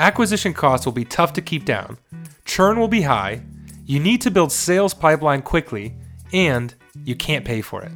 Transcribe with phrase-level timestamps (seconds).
[0.00, 1.98] acquisition costs will be tough to keep down,
[2.44, 3.42] churn will be high,
[3.84, 5.94] you need to build sales pipeline quickly,
[6.32, 7.92] and you can't pay for it.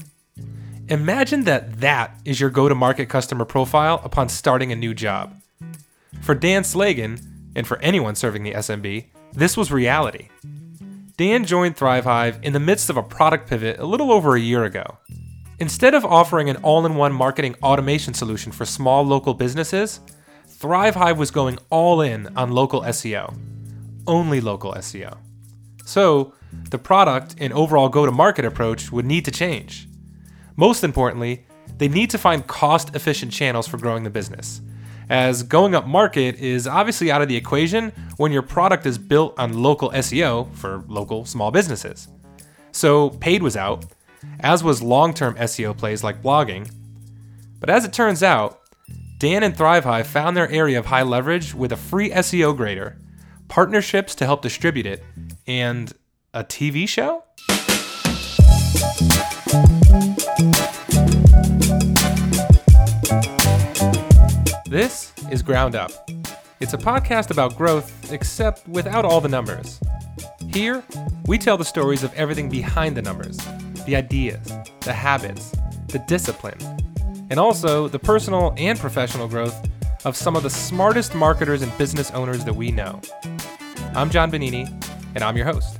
[0.88, 5.34] Imagine that that is your go to market customer profile upon starting a new job.
[6.20, 7.24] For Dan Slagen,
[7.56, 10.28] and for anyone serving the SMB, this was reality.
[11.16, 14.64] Dan joined ThriveHive in the midst of a product pivot a little over a year
[14.64, 14.98] ago.
[15.60, 20.00] Instead of offering an all in one marketing automation solution for small local businesses,
[20.64, 23.38] ThriveHive was going all in on local SEO.
[24.06, 25.18] Only local SEO.
[25.84, 26.32] So,
[26.70, 29.86] the product and overall go to market approach would need to change.
[30.56, 31.46] Most importantly,
[31.76, 34.62] they need to find cost efficient channels for growing the business,
[35.10, 39.38] as going up market is obviously out of the equation when your product is built
[39.38, 42.08] on local SEO for local small businesses.
[42.72, 43.84] So, paid was out,
[44.40, 46.70] as was long term SEO plays like blogging.
[47.60, 48.62] But as it turns out,
[49.16, 52.98] Dan and ThriveHive found their area of high leverage with a free SEO grader,
[53.46, 55.04] partnerships to help distribute it,
[55.46, 55.92] and
[56.32, 57.22] a TV show?
[64.68, 65.92] This is Ground Up.
[66.58, 69.78] It's a podcast about growth, except without all the numbers.
[70.48, 70.82] Here,
[71.26, 73.38] we tell the stories of everything behind the numbers
[73.86, 75.52] the ideas, the habits,
[75.88, 76.58] the discipline,
[77.30, 79.68] and also the personal and professional growth
[80.04, 83.00] of some of the smartest marketers and business owners that we know.
[83.94, 84.66] I'm John Bonini,
[85.14, 85.78] and I'm your host.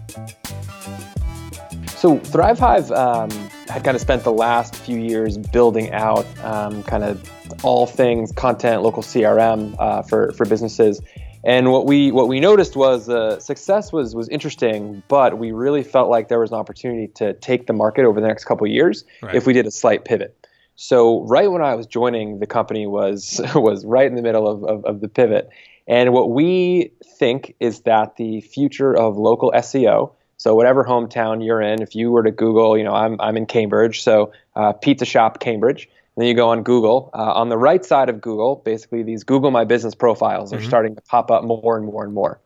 [1.99, 3.31] So ThriveHive um,
[3.69, 7.29] had kind of spent the last few years building out um, kind of
[7.65, 11.01] all things content, local CRM uh, for for businesses.
[11.45, 15.83] And what we what we noticed was uh, success was was interesting, but we really
[15.83, 19.05] felt like there was an opportunity to take the market over the next couple years
[19.23, 19.35] right.
[19.35, 20.44] if we did a slight pivot.
[20.77, 24.65] So right when I was joining the company was was right in the middle of,
[24.65, 25.49] of, of the pivot.
[25.87, 31.63] And what we think is that the future of local SEO so whatever hometown you're
[31.63, 35.05] in, if you were to Google, you know, I'm, I'm in Cambridge, so uh, Pizza
[35.05, 35.85] Shop Cambridge.
[35.85, 37.11] And then you go on Google.
[37.15, 40.67] Uh, on the right side of Google, basically these Google My Business profiles are mm-hmm.
[40.67, 42.41] starting to pop up more and more and more.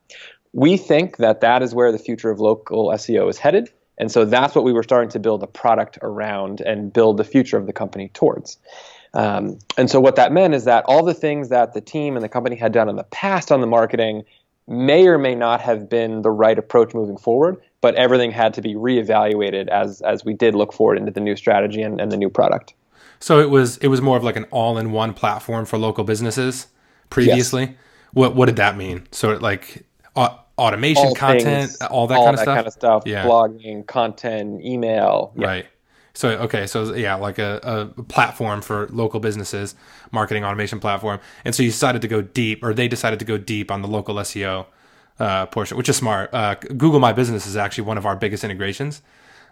[0.53, 3.71] We think that that is where the future of local SEO is headed.
[3.99, 7.25] And so that's what we were starting to build a product around and build the
[7.25, 8.59] future of the company towards.
[9.15, 12.25] Um, and so what that meant is that all the things that the team and
[12.25, 14.25] the company had done in the past on the marketing
[14.69, 18.61] may or may not have been the right approach moving forward, but everything had to
[18.61, 22.17] be reevaluated as as we did look forward into the new strategy and, and the
[22.17, 22.75] new product.
[23.19, 26.67] So it was it was more of like an all-in-one platform for local businesses
[27.09, 27.63] previously.
[27.63, 27.75] Yes.
[28.13, 29.07] What what did that mean?
[29.11, 32.57] So like uh, automation, all content, things, all that all kind of that stuff.
[32.57, 33.03] kind of stuff.
[33.07, 33.25] Yeah.
[33.25, 35.33] blogging, content, email.
[35.37, 35.47] Yeah.
[35.47, 35.67] Right.
[36.15, 39.77] So okay, so yeah, like a, a platform for local businesses,
[40.11, 43.39] marketing automation platform, and so you decided to go deep, or they decided to go
[43.39, 44.67] deep on the local SEO
[45.21, 46.35] uh, portion, which is smart.
[46.35, 49.01] Uh, Google My Business is actually one of our biggest integrations,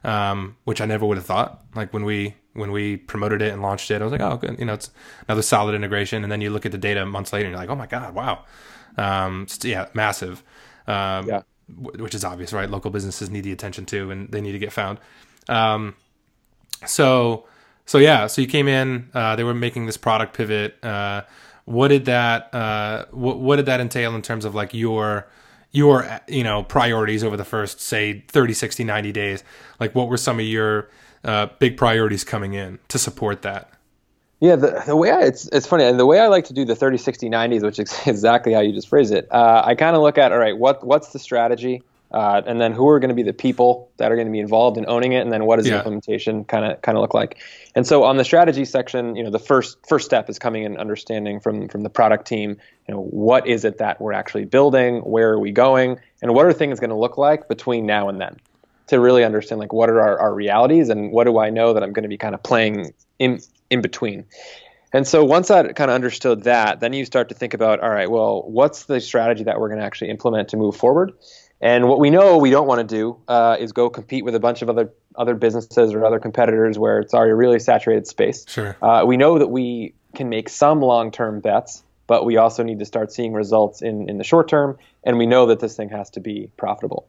[0.03, 1.63] um, which I never would have thought.
[1.77, 4.59] Like when we when we promoted it and launched it, I was like, oh, good.
[4.59, 4.91] you know, it's
[5.29, 6.25] another solid integration.
[6.25, 8.15] And then you look at the data months later, and you're like, oh my god,
[8.15, 8.45] wow,
[8.97, 10.43] um, yeah, massive.
[10.87, 11.43] Um, yeah.
[11.69, 12.71] Which is obvious, right?
[12.71, 15.01] Local businesses need the attention too, and they need to get found.
[15.49, 15.97] Um,
[16.87, 17.47] so
[17.87, 19.11] so yeah, so you came in.
[19.15, 20.83] Uh, they were making this product pivot.
[20.85, 21.23] Uh,
[21.67, 25.29] what did that uh, what, what did that entail in terms of like your
[25.73, 29.45] your you know priorities over the first say 30 60 90 days
[29.79, 30.89] like what were some of your
[31.25, 33.71] uh, big priorities coming in to support that
[34.41, 36.65] yeah the, the way I, it's it's funny and the way i like to do
[36.65, 39.97] the 30 60 90s which is exactly how you just phrase it uh, i kind
[39.97, 41.83] of look at all right what what's the strategy
[42.13, 44.39] uh, and then who are going to be the people that are going to be
[44.39, 45.73] involved in owning it, and then what does yeah.
[45.73, 47.39] the implementation kind of kind of look like?
[47.75, 50.77] And so on the strategy section, you know, the first first step is coming in
[50.77, 52.57] understanding from from the product team,
[52.89, 56.47] you know, what is it that we're actually building, where are we going, and what
[56.47, 58.37] are things going to look like between now and then,
[58.87, 61.83] to really understand like what are our, our realities and what do I know that
[61.83, 63.41] I'm going to be kind of playing in
[63.71, 64.25] in between.
[64.93, 67.91] And so once I kind of understood that, then you start to think about, all
[67.91, 71.13] right, well, what's the strategy that we're going to actually implement to move forward?
[71.61, 74.41] And what we know we don't want to do uh, is go compete with a
[74.41, 78.45] bunch of other other businesses or other competitors where it's already a really saturated space.
[78.47, 78.77] Sure.
[78.83, 82.79] Uh, we know that we can make some long term bets, but we also need
[82.79, 85.89] to start seeing results in in the short term, and we know that this thing
[85.89, 87.09] has to be profitable.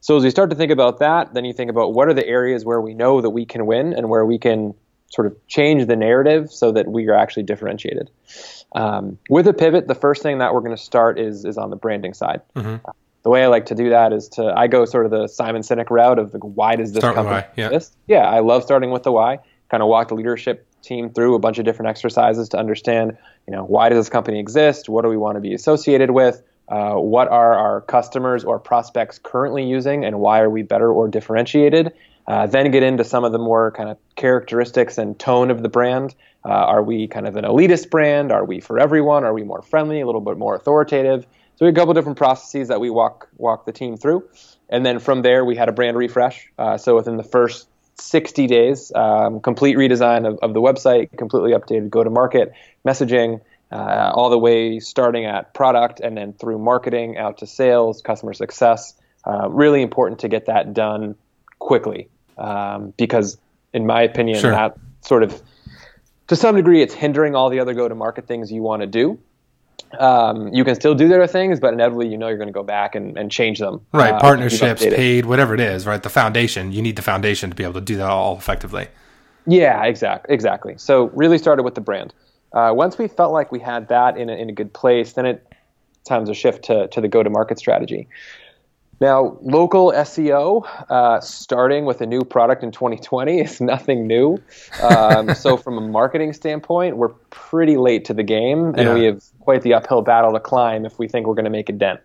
[0.00, 2.26] So as we start to think about that, then you think about what are the
[2.26, 4.74] areas where we know that we can win and where we can
[5.08, 8.10] sort of change the narrative so that we are actually differentiated.
[8.74, 11.70] Um, with a pivot, the first thing that we're going to start is is on
[11.70, 12.42] the branding side.
[12.54, 12.88] Mm-hmm
[13.22, 15.60] the way I like to do that is to I go sort of the Simon
[15.62, 17.66] Sinek route of like, why does this Start company yeah.
[17.66, 17.96] exist?
[18.06, 19.40] Yeah, I love starting with the why.
[19.70, 23.54] Kind of walk the leadership team through a bunch of different exercises to understand, you
[23.54, 24.88] know, why does this company exist?
[24.88, 26.42] What do we want to be associated with?
[26.68, 31.08] Uh, what are our customers or prospects currently using, and why are we better or
[31.08, 31.92] differentiated?
[32.28, 35.68] Uh, then get into some of the more kind of characteristics and tone of the
[35.70, 36.14] brand.
[36.44, 38.30] Uh, are we kind of an elitist brand?
[38.30, 39.24] Are we for everyone?
[39.24, 41.22] Are we more friendly, a little bit more authoritative?
[41.22, 44.28] So we had a couple different processes that we walk walk the team through,
[44.68, 46.52] and then from there we had a brand refresh.
[46.58, 51.52] Uh, so within the first 60 days, um, complete redesign of, of, the website, completely
[51.52, 52.52] updated go to market
[52.86, 53.40] messaging,
[53.72, 58.34] uh, all the way starting at product and then through marketing out to sales, customer
[58.34, 58.92] success.
[59.26, 61.16] Uh, really important to get that done
[61.58, 62.08] quickly
[62.38, 63.38] um, because,
[63.72, 64.50] in my opinion, sure.
[64.50, 65.42] that sort of
[66.28, 68.86] to some degree it's hindering all the other go to market things you want to
[68.86, 69.18] do.
[69.98, 72.52] Um, you can still do the other things, but inevitably you know you're going to
[72.52, 73.80] go back and, and change them.
[73.92, 75.86] Right, uh, partnerships, paid, whatever it is.
[75.86, 76.72] Right, the foundation.
[76.72, 78.88] You need the foundation to be able to do that all effectively.
[79.46, 80.74] Yeah, exactly, exactly.
[80.76, 82.12] So really started with the brand.
[82.52, 85.24] Uh, once we felt like we had that in a, in a good place, then
[85.24, 85.46] it
[86.04, 88.08] times a shift to to the go to market strategy.
[89.00, 94.42] Now, local SEO, uh, starting with a new product in 2020, is nothing new.
[94.82, 98.94] Um, so, from a marketing standpoint, we're pretty late to the game, and yeah.
[98.94, 101.68] we have quite the uphill battle to climb if we think we're going to make
[101.68, 102.00] a dent.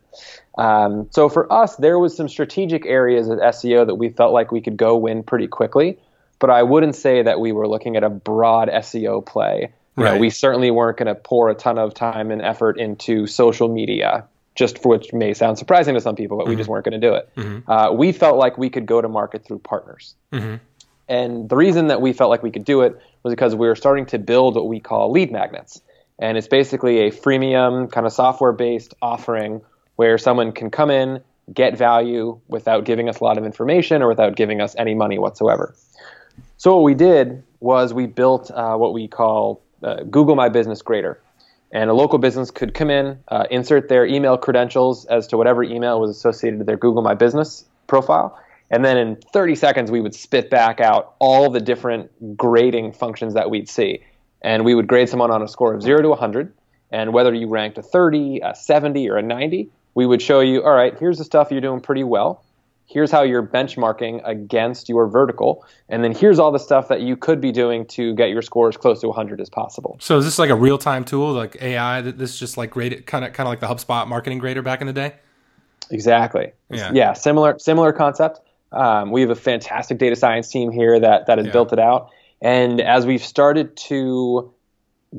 [0.58, 4.52] Um, so, for us, there was some strategic areas of SEO that we felt like
[4.52, 5.98] we could go win pretty quickly,
[6.38, 9.74] but I wouldn't say that we were looking at a broad SEO play.
[9.98, 10.16] You right.
[10.16, 13.68] Know, we certainly weren't going to pour a ton of time and effort into social
[13.68, 16.52] media just for which may sound surprising to some people, but mm-hmm.
[16.52, 16.74] we just mm-hmm.
[16.74, 17.30] weren't going to do it.
[17.36, 17.72] Mm-hmm.
[17.72, 20.16] Uh, we felt like we could go to market through partners.
[20.32, 20.56] Mm-hmm.
[21.10, 23.76] And the reason that we felt like we could do it was because we were
[23.76, 25.82] starting to build what we call lead magnets.
[26.20, 29.62] And it's basically a freemium kind of software based offering
[29.96, 31.22] where someone can come in,
[31.54, 35.18] get value without giving us a lot of information or without giving us any money
[35.18, 35.76] whatsoever.
[36.58, 40.82] So, what we did was we built uh, what we call uh, Google My Business
[40.82, 41.20] Grader
[41.74, 45.64] and a local business could come in, uh, insert their email credentials as to whatever
[45.64, 48.40] email was associated to their Google My Business profile,
[48.70, 53.34] and then in 30 seconds we would spit back out all the different grading functions
[53.34, 54.04] that we'd see,
[54.42, 56.54] and we would grade someone on a score of zero to 100,
[56.92, 60.64] and whether you ranked a 30, a 70, or a 90, we would show you,
[60.64, 62.44] all right, here's the stuff you're doing pretty well
[62.86, 67.16] here's how you're benchmarking against your vertical and then here's all the stuff that you
[67.16, 69.98] could be doing to get your score as close to 100 as possible.
[70.00, 73.26] So is this like a real-time tool like ai that this just like grade kind
[73.26, 75.14] of kind of like the hubspot marketing grader back in the day?
[75.90, 76.52] Exactly.
[76.70, 78.40] Yeah, yeah similar similar concept.
[78.72, 81.54] Um, we have a fantastic data science team here that that has yeah.
[81.54, 82.10] built it out.
[82.42, 84.54] And as we've started to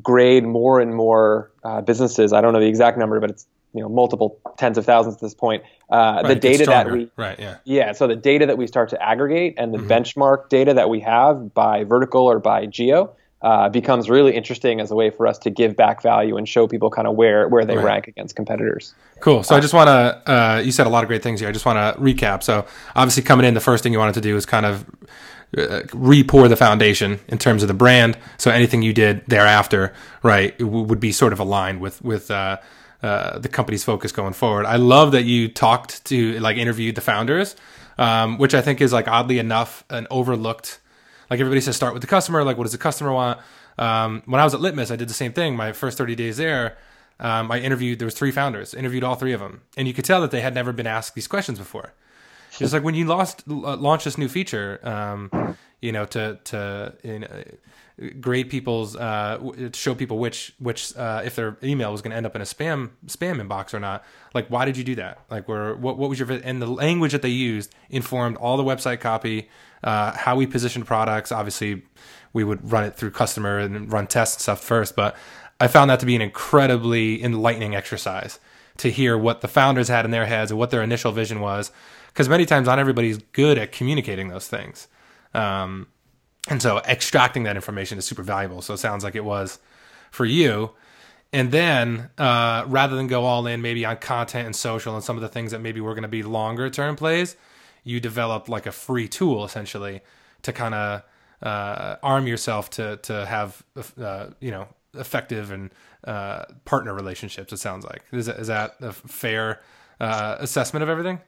[0.03, 3.81] grade more and more uh, businesses i don't know the exact number but it's you
[3.81, 5.63] know multiple tens of thousands at this point.
[5.91, 8.89] Uh, right, the data that we right yeah yeah so the data that we start
[8.89, 9.89] to aggregate and the mm-hmm.
[9.89, 14.91] benchmark data that we have by vertical or by geo uh, becomes really interesting as
[14.91, 17.67] a way for us to give back value and show people kind of where where
[17.67, 17.85] they right.
[17.85, 18.95] rank against competitors.
[19.21, 19.43] Cool.
[19.43, 21.49] So uh, I just want to uh, you said a lot of great things here.
[21.51, 22.43] I just want to recap.
[22.43, 22.65] So
[22.97, 24.87] obviously coming in, the first thing you wanted to do is kind of
[25.59, 28.17] uh, re-pour the foundation in terms of the brand.
[28.39, 29.93] So anything you did thereafter,
[30.23, 32.57] right, would be sort of aligned with with uh,
[33.05, 34.65] uh, the company's focus going forward.
[34.65, 37.55] I love that you talked to like interviewed the founders,
[37.99, 40.81] um, which I think is like oddly enough an overlooked.
[41.29, 42.45] Like everybody says, start with the customer.
[42.45, 43.41] Like, what does the customer want?
[43.77, 45.55] Um, when I was at Litmus, I did the same thing.
[45.55, 46.79] My first thirty days there,
[47.21, 47.99] um, I interviewed.
[47.99, 48.73] There was three founders.
[48.73, 51.15] Interviewed all three of them, and you could tell that they had never been asked
[51.15, 51.93] these questions before.
[52.61, 56.95] It's like when you lost uh, launched this new feature, um, you know, to to
[57.05, 57.45] know,
[58.21, 62.17] grade people's uh, to show people which which uh, if their email was going to
[62.17, 64.05] end up in a spam spam inbox or not.
[64.35, 65.21] Like, why did you do that?
[65.31, 68.65] Like, where what what was your and the language that they used informed all the
[68.65, 69.49] website copy,
[69.83, 71.31] uh, how we positioned products.
[71.31, 71.83] Obviously,
[72.33, 75.17] we would run it through customer and run tests and stuff first, but
[75.61, 78.41] I found that to be an incredibly enlightening exercise
[78.79, 81.71] to hear what the founders had in their heads and what their initial vision was.
[82.15, 84.89] Because many times, not everybody's good at communicating those things.
[85.35, 85.89] Um,
[86.49, 88.63] and so extracting that information is super valuable.
[88.63, 89.59] So it sounds like it was
[90.11, 90.71] for you.
[91.33, 95.17] And then uh, rather than go all in maybe on content and social and some
[95.17, 97.35] of the things that maybe were going to be longer term plays,
[97.83, 100.01] you developed like a free tool essentially
[100.43, 101.03] to kind of
[101.43, 103.63] uh, arm yourself to to have
[104.01, 105.73] uh, you know effective and
[106.05, 107.53] uh, partner relationships.
[107.53, 109.61] It sounds like is that, is that a fair
[110.01, 111.21] uh, assessment of everything?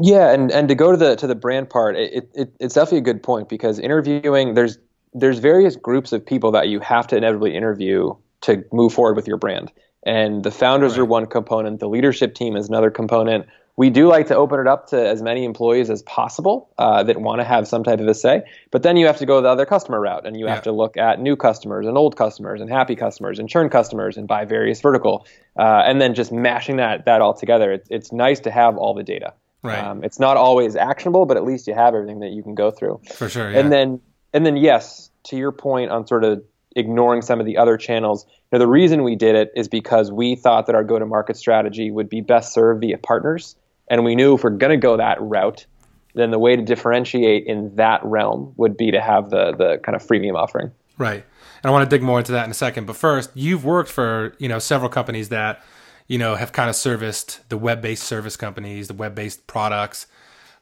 [0.00, 2.98] Yeah, and, and to go to the to the brand part, it, it it's definitely
[2.98, 4.78] a good point because interviewing there's
[5.12, 9.28] there's various groups of people that you have to inevitably interview to move forward with
[9.28, 9.72] your brand.
[10.04, 11.00] And the founders right.
[11.00, 13.46] are one component, the leadership team is another component.
[13.76, 17.20] we do like to open it up to as many employees as possible uh, that
[17.20, 18.42] want to have some type of a say.
[18.70, 20.96] But then you have to go the other customer route, and you have to look
[20.96, 24.80] at new customers and old customers and happy customers and churn customers and by various
[24.80, 25.26] vertical,
[25.58, 27.72] uh, and then just mashing that that all together.
[27.72, 29.34] It's, it's nice to have all the data.
[29.64, 29.78] Right.
[29.78, 32.70] Um, it's not always actionable, but at least you have everything that you can go
[32.70, 33.00] through.
[33.14, 33.50] For sure.
[33.50, 33.58] Yeah.
[33.58, 34.00] And then
[34.34, 36.44] and then yes, to your point on sort of
[36.76, 38.26] ignoring some of the other channels.
[38.28, 41.90] You know, the reason we did it is because we thought that our go-to-market strategy
[41.90, 43.56] would be best served via partners,
[43.88, 45.66] and we knew if we're going to go that route,
[46.14, 49.96] then the way to differentiate in that realm would be to have the the kind
[49.96, 50.70] of freemium offering.
[50.98, 51.24] Right.
[51.62, 52.86] And I want to dig more into that in a second.
[52.86, 55.62] But first, you've worked for you know several companies that
[56.06, 60.06] you know have kind of serviced the web-based service companies, the web-based products.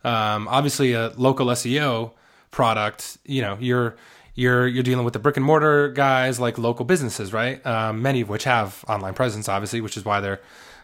[0.04, 2.12] Um, obviously, a local SEO
[2.50, 3.18] product.
[3.24, 3.96] You know, you're
[4.34, 7.64] you're you're dealing with the brick and mortar guys like local businesses, right?
[7.66, 10.40] Um, many of which have online presence, obviously, which is why they're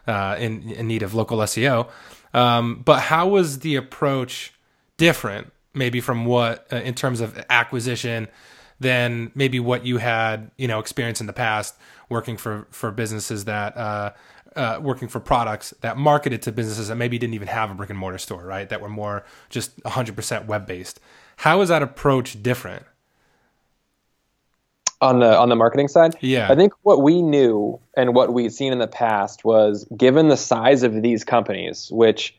[0.07, 1.89] uh, in in need of local SEO.
[2.35, 4.53] Um, but how was the approach
[4.97, 8.29] different, maybe from what uh, in terms of acquisition,
[8.81, 11.77] than maybe what you had you know experienced in the past
[12.09, 13.77] working for for businesses that.
[13.77, 14.13] Uh,
[14.59, 17.91] uh, working for products that marketed to businesses that maybe didn't even have a brick
[17.91, 18.69] and mortar store, right?
[18.69, 21.01] That were more just 100% web based.
[21.37, 22.85] How is that approach different?
[25.01, 26.17] on the on the marketing side.
[26.21, 26.51] Yeah.
[26.51, 30.37] I think what we knew and what we'd seen in the past was given the
[30.37, 32.35] size of these companies, which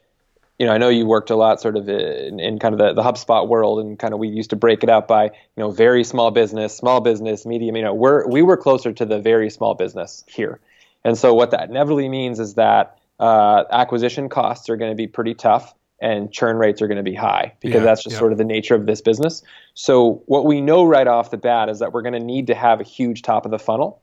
[0.59, 2.93] you know, I know you worked a lot sort of in, in kind of the,
[2.93, 5.71] the HubSpot world and kind of we used to break it up by, you know,
[5.71, 9.49] very small business, small business, medium, you know, we're we were closer to the very
[9.49, 10.59] small business here.
[11.03, 15.07] And so what that inevitably means is that uh, acquisition costs are going to be
[15.07, 18.19] pretty tough and churn rates are going to be high because Yeah, that's just yeah.
[18.19, 19.43] sort of the nature of this business.
[19.73, 22.55] So what we know right off the bat is that we're going to need to
[22.55, 24.01] have a huge top of the funnel.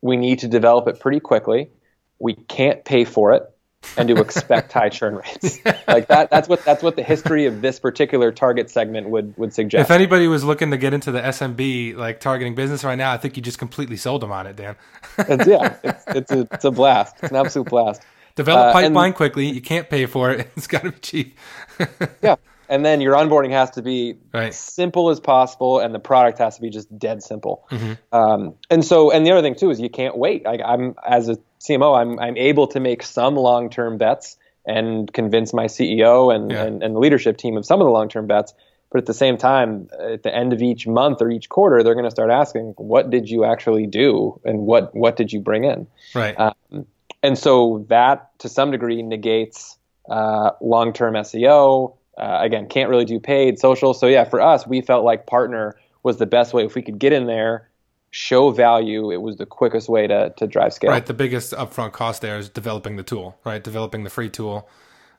[0.00, 1.70] We need to develop it pretty quickly.
[2.18, 3.51] We can't pay for it
[3.96, 5.58] and to expect high churn rates.
[5.88, 9.52] Like that that's what that's what the history of this particular target segment would would
[9.52, 9.90] suggest.
[9.90, 13.16] If anybody was looking to get into the SMB like targeting business right now, I
[13.18, 14.76] think you just completely sold them on it, Dan.
[15.18, 17.16] It's, yeah, it's, it's a it's a blast.
[17.22, 18.02] It's an absolute blast.
[18.34, 19.46] Develop Uh, and- pipeline quickly.
[19.50, 20.48] You can't pay for it.
[20.56, 21.38] It's got to be cheap.
[22.22, 22.36] Yeah.
[22.68, 24.54] And then your onboarding has to be Right.
[24.54, 27.66] simple as possible, and the product has to be just dead simple.
[27.70, 28.16] Mm-hmm.
[28.16, 30.44] Um, and so, and the other thing too is you can't wait.
[30.46, 35.12] Like I'm as a CMO, I'm I'm able to make some long term bets and
[35.12, 36.64] convince my CEO and, Yeah.
[36.64, 38.54] and and the leadership team of some of the long term bets.
[38.90, 41.94] But at the same time, at the end of each month or each quarter, they're
[41.94, 45.64] going to start asking, "What did you actually do, and what what did you bring
[45.64, 46.38] in?" right.
[46.38, 46.86] Um,
[47.22, 49.78] and so that to some degree negates
[50.08, 51.94] uh, long-term SEO.
[52.18, 53.94] Uh, again, can't really do paid social.
[53.94, 56.64] So yeah, for us, we felt like partner was the best way.
[56.64, 57.68] If we could get in there,
[58.12, 60.90] show value, it was the quickest way to to drive scale.
[60.90, 61.04] Right.
[61.04, 63.62] The biggest upfront cost there is developing the tool, right?
[63.64, 64.68] Developing the free tool.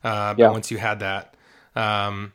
[0.03, 0.51] Uh, but Yeah.
[0.51, 1.33] once you had that,
[1.75, 2.33] um,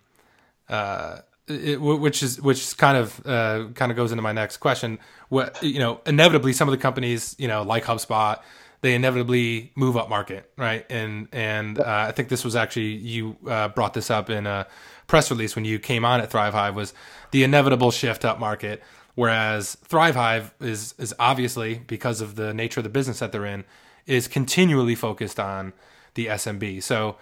[0.69, 4.99] uh, it, which is which kind of uh, kind of goes into my next question.
[5.29, 8.41] What you know, inevitably, some of the companies, you know, like HubSpot,
[8.81, 10.85] they inevitably move up market, right?
[10.91, 14.67] And and uh, I think this was actually you uh, brought this up in a
[15.07, 16.93] press release when you came on at Thrive Hive was
[17.31, 18.83] the inevitable shift up market.
[19.19, 23.45] Whereas Thrive Hive is is obviously because of the nature of the business that they're
[23.45, 23.65] in
[24.07, 25.73] is continually focused on
[26.15, 26.85] the SMB.
[26.85, 27.17] So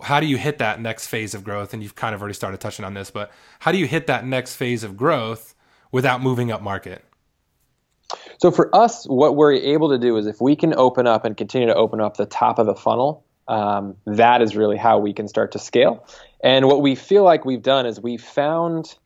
[0.00, 1.74] how do you hit that next phase of growth?
[1.74, 4.24] And you've kind of already started touching on this, but how do you hit that
[4.24, 5.54] next phase of growth
[5.92, 7.04] without moving up market?
[8.38, 11.36] So for us, what we're able to do is if we can open up and
[11.36, 15.12] continue to open up the top of the funnel, um, that is really how we
[15.12, 16.06] can start to scale.
[16.42, 18.96] And what we feel like we've done is we've found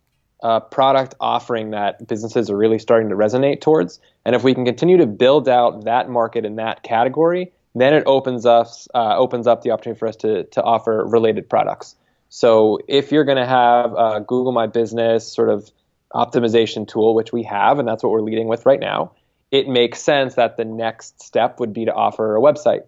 [0.43, 4.01] a product offering that businesses are really starting to resonate towards.
[4.25, 8.05] And if we can continue to build out that market in that category, then it
[8.07, 11.97] opens us uh, opens up the opportunity for us to to offer related products.
[12.29, 15.71] So if you're going to have a Google My Business sort of
[16.15, 19.13] optimization tool, which we have, and that's what we're leading with right now,
[19.51, 22.83] it makes sense that the next step would be to offer a website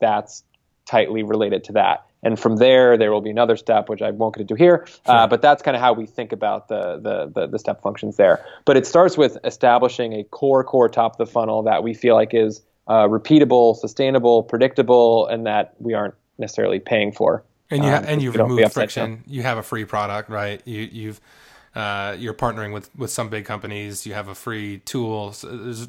[0.00, 0.42] that's
[0.86, 2.06] tightly related to that.
[2.22, 4.86] And from there, there will be another step, which I won't get into here.
[5.06, 8.16] Uh, but that's kind of how we think about the, the, the the step functions
[8.16, 8.44] there.
[8.66, 12.14] But it starts with establishing a core core top of the funnel that we feel
[12.14, 17.42] like is uh, repeatable, sustainable, predictable, and that we aren't necessarily paying for.
[17.70, 19.24] And you ha- Um, and you've we don't be removed friction.
[19.26, 20.60] You have a free product, right?
[20.66, 21.20] You you've
[21.74, 24.06] uh, you're partnering with with some big companies.
[24.06, 25.32] You have a free tool.
[25.32, 25.48] So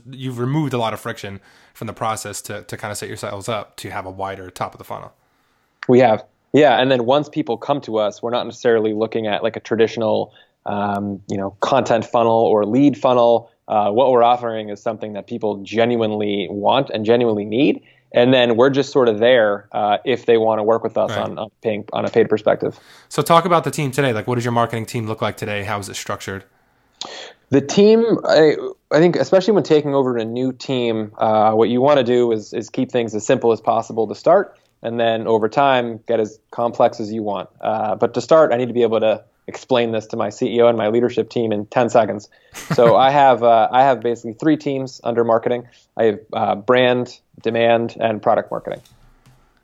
[0.10, 1.42] you've removed a lot of friction
[1.74, 4.74] from the process to to kind of set yourselves up to have a wider top
[4.74, 5.14] of the funnel.
[5.92, 6.80] We have, yeah.
[6.82, 10.34] And then once people come to us, we're not necessarily looking at like a traditional,
[10.66, 13.52] um, you know, content funnel or lead funnel.
[13.68, 17.84] Uh, what we're offering is something that people genuinely want and genuinely need.
[18.14, 21.10] and then we're just sort of there uh, if they want to work with us
[21.12, 21.20] Right.
[21.20, 22.80] on, on paying on a paid perspective.
[23.10, 24.14] So talk about the team today.
[24.14, 25.64] Like, what does your marketing team look like today?
[25.64, 26.44] How is it structured?
[27.50, 28.56] The team, I,
[28.92, 32.32] I think, especially when taking over a new team, uh, what you want to do
[32.32, 36.20] is, is keep things as simple as possible to start, and then over time get
[36.20, 37.50] as complex as you want.
[37.60, 40.70] Uh, but to start, I need to be able to explain this to my CEO
[40.70, 42.30] and my leadership team in 10 seconds.
[42.74, 45.68] So I have uh, I have basically three teams under marketing.
[45.98, 48.82] I have uh, brand, demand, and product marketing,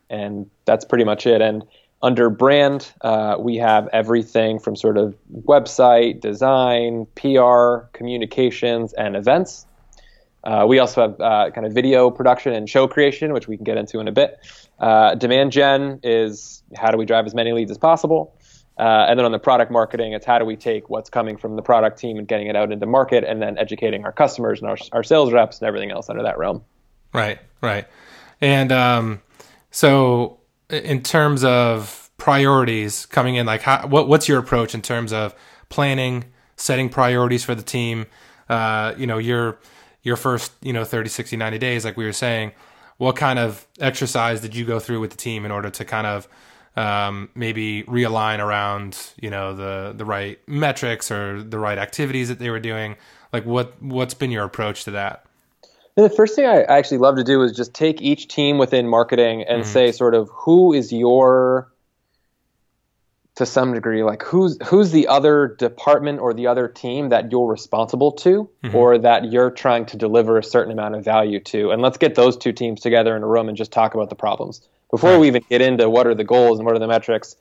[0.09, 1.41] and that's pretty much it.
[1.41, 1.63] And
[2.01, 9.65] under brand, uh, we have everything from sort of website design, PR, communications, and events.
[10.47, 13.65] Uh, we also have uh, kind of video production and show creation, which we can
[13.65, 14.39] get into in a bit.
[14.79, 18.33] Uh, demand gen is how do we drive as many leads as possible.
[18.79, 21.57] Uh, and then on the product marketing, it's how do we take what's coming from
[21.57, 24.69] the product team and getting it out into market, and then educating our customers and
[24.69, 26.63] our, our sales reps and everything else under that realm.
[27.13, 27.85] Right, right.
[28.39, 29.21] And um,
[29.71, 30.39] so,
[30.69, 35.35] in terms of priorities coming in, like, how, what what's your approach in terms of
[35.67, 36.25] planning,
[36.55, 38.05] setting priorities for the team?
[38.47, 39.57] Uh, you know, your
[40.07, 42.53] your first, you know, 30, 60, 90 days, like we were saying,
[42.95, 46.07] what kind of exercise did you go through with the team in order to kind
[46.07, 46.29] of
[46.77, 52.39] um, maybe realign around, you know, the the right metrics or the right activities that
[52.39, 52.95] they were doing?
[53.33, 55.25] Like, what what's been your approach to that?
[55.95, 59.43] The first thing I actually love to do is just take each team within marketing
[59.43, 61.69] and say sort of who is your
[63.37, 67.45] to some degree like who's who's the other department or the other team that you're
[67.47, 68.75] responsible to mm-hmm.
[68.75, 72.15] or that you're trying to deliver a certain amount of value to and let's get
[72.15, 75.19] those two teams together in a room and just talk about the problems before Right.
[75.19, 77.35] we even get into what are the goals and what are the metrics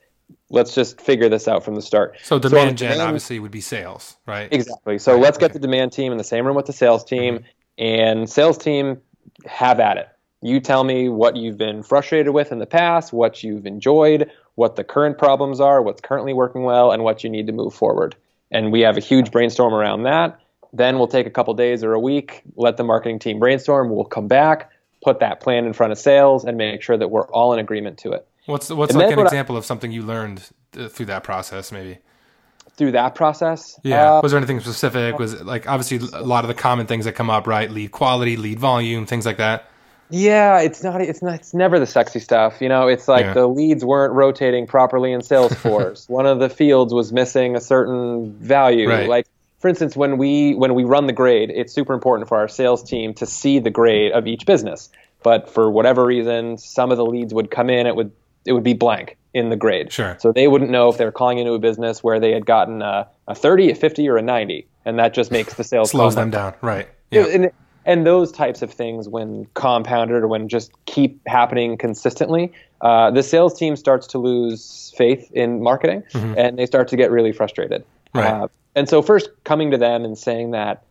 [0.51, 3.51] let's just figure this out from the start So demand the gen demand- obviously would
[3.51, 4.49] be sales, right?
[4.51, 4.99] Exactly.
[4.99, 5.53] So Right, let's get okay.
[5.53, 7.83] the demand team in the same room with the sales team, mm-hmm.
[7.83, 9.01] and sales team
[9.45, 10.09] have at it.
[10.41, 14.75] You tell me what you've been frustrated with in the past, what you've enjoyed, what
[14.75, 18.15] the current problems are, what's currently working well, and what you need to move forward.
[18.51, 20.39] And we have a huge brainstorm around that.
[20.73, 23.89] Then we'll take a couple days or a week, let the marketing team brainstorm.
[23.89, 24.69] We'll come back,
[25.03, 27.97] put that plan in front of sales, and make sure that we're all in agreement
[27.99, 28.27] to it.
[28.45, 30.43] What's what's And like an what I- example of something you learned
[30.77, 31.97] uh, through that process, maybe?
[32.75, 34.17] Through that process, Yeah.
[34.17, 35.17] uh, was there anything specific?
[35.17, 37.71] Was it like obviously a lot of the common things that come up, right?
[37.71, 39.65] Lead quality, lead volume, things like that.
[40.09, 41.01] Yeah, it's not.
[41.01, 41.35] It's not.
[41.35, 42.61] It's never the sexy stuff.
[42.61, 43.33] You know, it's like Yeah.
[43.33, 46.09] the leads weren't rotating properly in Salesforce.
[46.09, 48.87] One of the fields was missing a certain value.
[48.87, 49.09] Right.
[49.09, 49.27] Like,
[49.59, 52.83] for instance, when we when we run the grade, it's super important for our sales
[52.83, 54.89] team to see the grade of each business.
[55.23, 57.85] But for whatever reason, some of the leads would come in.
[57.87, 58.11] It would
[58.45, 59.91] it would be blank in the grade.
[59.91, 60.15] Sure.
[60.19, 62.81] So they wouldn't know if they were calling into a business where they had gotten
[62.81, 66.15] a, a 30, a 50, or a 90, and that just makes the sales Slows
[66.15, 66.87] them down, right?
[67.11, 67.25] Yeah.
[67.25, 67.51] and,
[67.87, 73.23] and those types of things, when compounded or when just keep happening consistently, uh, the
[73.23, 76.03] sales team starts to lose faith in marketing
[76.37, 77.81] and they start to get really frustrated.
[78.13, 78.19] Mm-hmm.
[78.19, 78.33] Right.
[78.43, 80.83] Uh, and so, first coming to them and saying that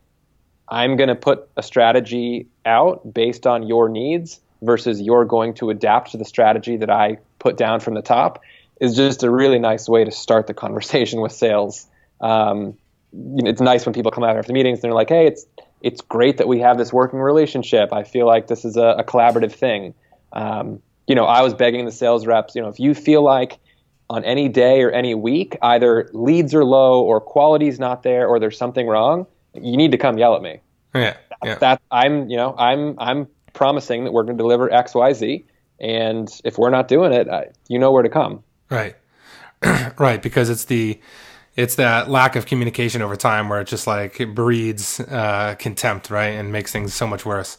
[0.68, 5.68] I'm going to put a strategy out based on your needs versus you're going to
[5.68, 8.42] adapt to the strategy that I put down from the top
[8.80, 11.86] is just a really nice way to start the conversation with sales.
[12.22, 12.76] Um,
[13.12, 15.46] you know, it's nice when people come out after meetings and they're like, "Hey, it's
[15.80, 17.92] it's great that we have this working relationship.
[17.92, 19.94] I feel like this is a, a collaborative thing."
[20.32, 23.58] Um, you know, I was begging the sales reps, you know, if you feel like
[24.08, 28.38] on any day or any week either leads are low or quality's not there or
[28.38, 30.60] there's something wrong, you need to come yell at me.
[30.94, 31.16] Yeah.
[31.44, 31.56] Yeah.
[31.56, 35.44] That I'm, you know, I'm I'm promising that we're going to deliver X, Y, Z,
[35.80, 38.42] and if we're not doing it, I, you know where to come.
[38.70, 38.96] Right.
[39.98, 40.22] right.
[40.22, 40.98] Because it's the
[41.56, 46.10] it's that lack of communication over time where it just like it breeds uh, contempt,
[46.10, 47.58] right, and makes things so much worse.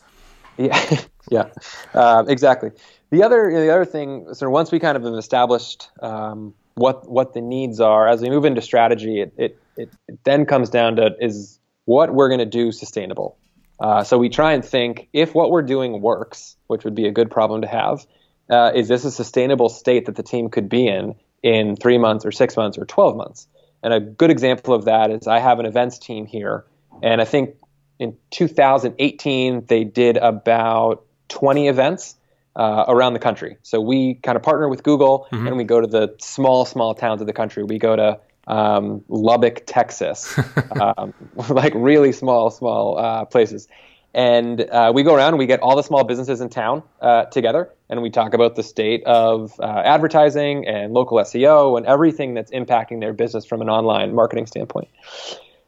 [0.57, 1.49] Yeah, yeah,
[1.93, 2.71] uh, exactly.
[3.09, 7.33] The other, the other thing, so once we kind of have established um, what what
[7.33, 10.97] the needs are, as we move into strategy, it it, it, it then comes down
[10.97, 13.37] to is what we're going to do sustainable.
[13.79, 17.11] Uh, so we try and think if what we're doing works, which would be a
[17.11, 18.05] good problem to have,
[18.49, 22.25] uh, is this a sustainable state that the team could be in in three months
[22.25, 23.47] or six months or 12 months?
[23.87, 26.65] And a good example of that is I have an events team here,
[27.01, 27.55] and I think
[27.99, 32.17] in 2018 they did about 20 events
[32.57, 33.55] uh, around the country.
[33.63, 37.21] So we kind of partner with Google and we go to the small, small towns
[37.21, 37.63] of the country.
[37.63, 40.37] We go to um, Lubbock, Texas,
[40.81, 41.13] um,
[41.47, 43.69] like really small, small uh, places.
[44.13, 47.23] And uh, we go around and we get all the small businesses in town uh,
[47.27, 52.33] together and we talk about the state of uh, advertising and local SEO and everything
[52.33, 54.89] that's impacting their business from an online marketing standpoint.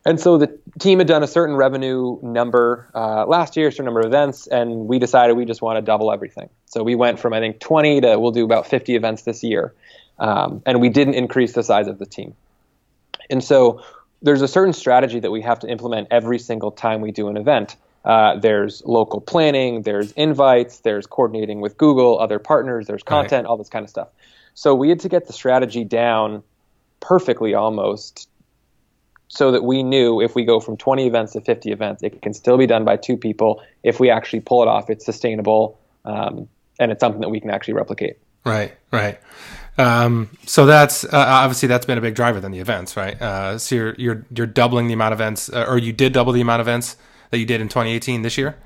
[0.05, 3.85] And so the team had done a certain revenue number uh, last year, a certain
[3.85, 6.49] number of events, and we decided we just want to double everything.
[6.65, 9.73] So we went from I think 20 to we'll do about 50 events this year,
[10.17, 12.33] um, and we didn't increase the size of the team.
[13.29, 13.83] And so
[14.21, 17.37] there's a certain strategy that we have to implement every single time we do an
[17.37, 17.75] event.
[18.05, 23.49] Uh, there's local planning, there's invites, there's coordinating with Google, other partners, there's content, right.
[23.49, 24.07] all this kind of stuff.
[24.53, 26.43] So we had to get the strategy down
[26.99, 28.29] perfectly almost
[29.27, 32.33] so that we knew if we go from 20 events to 50 events, it can
[32.33, 33.61] still be done by two people.
[33.83, 37.51] If we actually pull it off, it's sustainable um, and it's something that we can
[37.51, 38.17] actually replicate.
[38.43, 39.19] Right, right.
[39.77, 43.21] Um, so that's uh, obviously that's been a big driver than the events, right?
[43.21, 46.33] Uh, so you're you're you're doubling the amount of events, uh, or you did double
[46.33, 46.97] the amount of events
[47.29, 48.57] that you did in 2018 this year.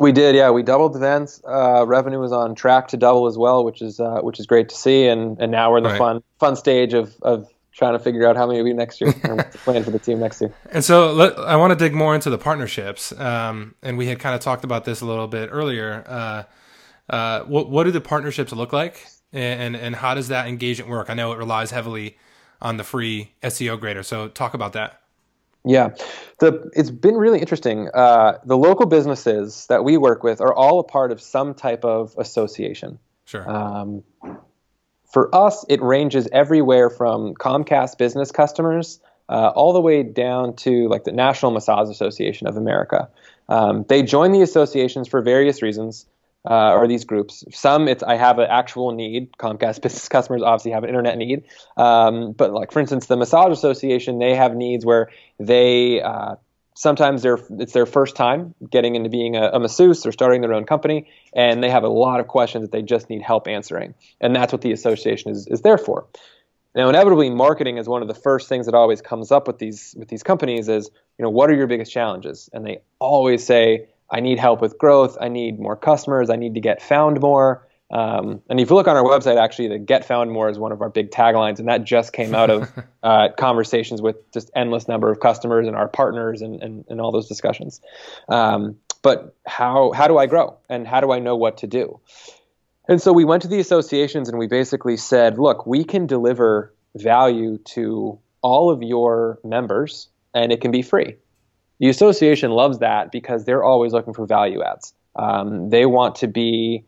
[0.00, 0.50] We did, yeah.
[0.50, 1.40] We doubled events.
[1.46, 4.68] Uh, revenue was on track to double as well, which is uh, which is great
[4.70, 5.06] to see.
[5.06, 5.98] And and now we're in the right.
[5.98, 9.52] fun fun stage of of trying to figure out how many be next year what's
[9.52, 10.54] the plan for the team next year.
[10.70, 13.12] And so let, I want to dig more into the partnerships.
[13.12, 16.04] Um, and we had kind of talked about this a little bit earlier.
[16.06, 16.42] Uh,
[17.12, 21.10] uh, what what do the partnerships look like, and and how does that engagement work?
[21.10, 22.16] I know it relies heavily
[22.60, 24.02] on the free SEO grader.
[24.02, 25.00] So talk about that.
[25.64, 25.94] Yeah,
[26.40, 27.88] the it's been really interesting.
[27.94, 31.84] Uh, the local businesses that we work with are all a part of some type
[31.84, 32.98] of association.
[33.24, 33.48] Sure.
[33.48, 34.02] Um,
[35.10, 40.88] for us, it ranges everywhere from Comcast business customers uh, all the way down to
[40.88, 43.08] like the National Massage Association of America.
[43.48, 46.06] Um, they join the associations for various reasons
[46.48, 47.44] uh, or these groups.
[47.52, 49.32] Some it's I have an actual need.
[49.38, 51.44] Comcast business customers obviously have an internet need,
[51.76, 56.36] um, but like for instance, the Massage Association they have needs where they uh,
[56.74, 60.52] sometimes they're it's their first time getting into being a, a masseuse or starting their
[60.52, 63.94] own company, and they have a lot of questions that they just need help answering,
[64.20, 66.06] and that's what the association is is there for.
[66.74, 69.94] Now, inevitably, marketing is one of the first things that always comes up with these
[69.96, 70.68] with these companies.
[70.68, 72.50] Is you know what are your biggest challenges?
[72.52, 75.18] And they always say I need help with growth.
[75.20, 76.30] I need more customers.
[76.30, 77.66] I need to get found more.
[77.90, 80.70] Um, and if you look on our website, actually, the "Get Found More" is one
[80.70, 82.72] of our big taglines, and that just came out of
[83.02, 87.10] uh, conversations with just endless number of customers and our partners, and, and, and all
[87.10, 87.80] those discussions.
[88.28, 91.98] Um, but how how do I grow, and how do I know what to do?
[92.86, 96.72] And so we went to the associations, and we basically said, "Look, we can deliver
[96.94, 101.16] value to all of your members, and it can be free."
[101.78, 104.94] The association loves that because they're always looking for value adds.
[105.16, 106.84] Um, they want to be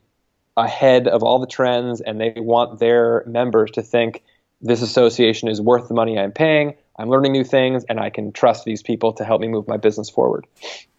[0.57, 4.23] ahead of all the trends and they want their members to think
[4.61, 6.75] this association is worth the money I'm paying.
[6.99, 9.77] I'm learning new things and I can trust these people to help me move my
[9.77, 10.47] business forward.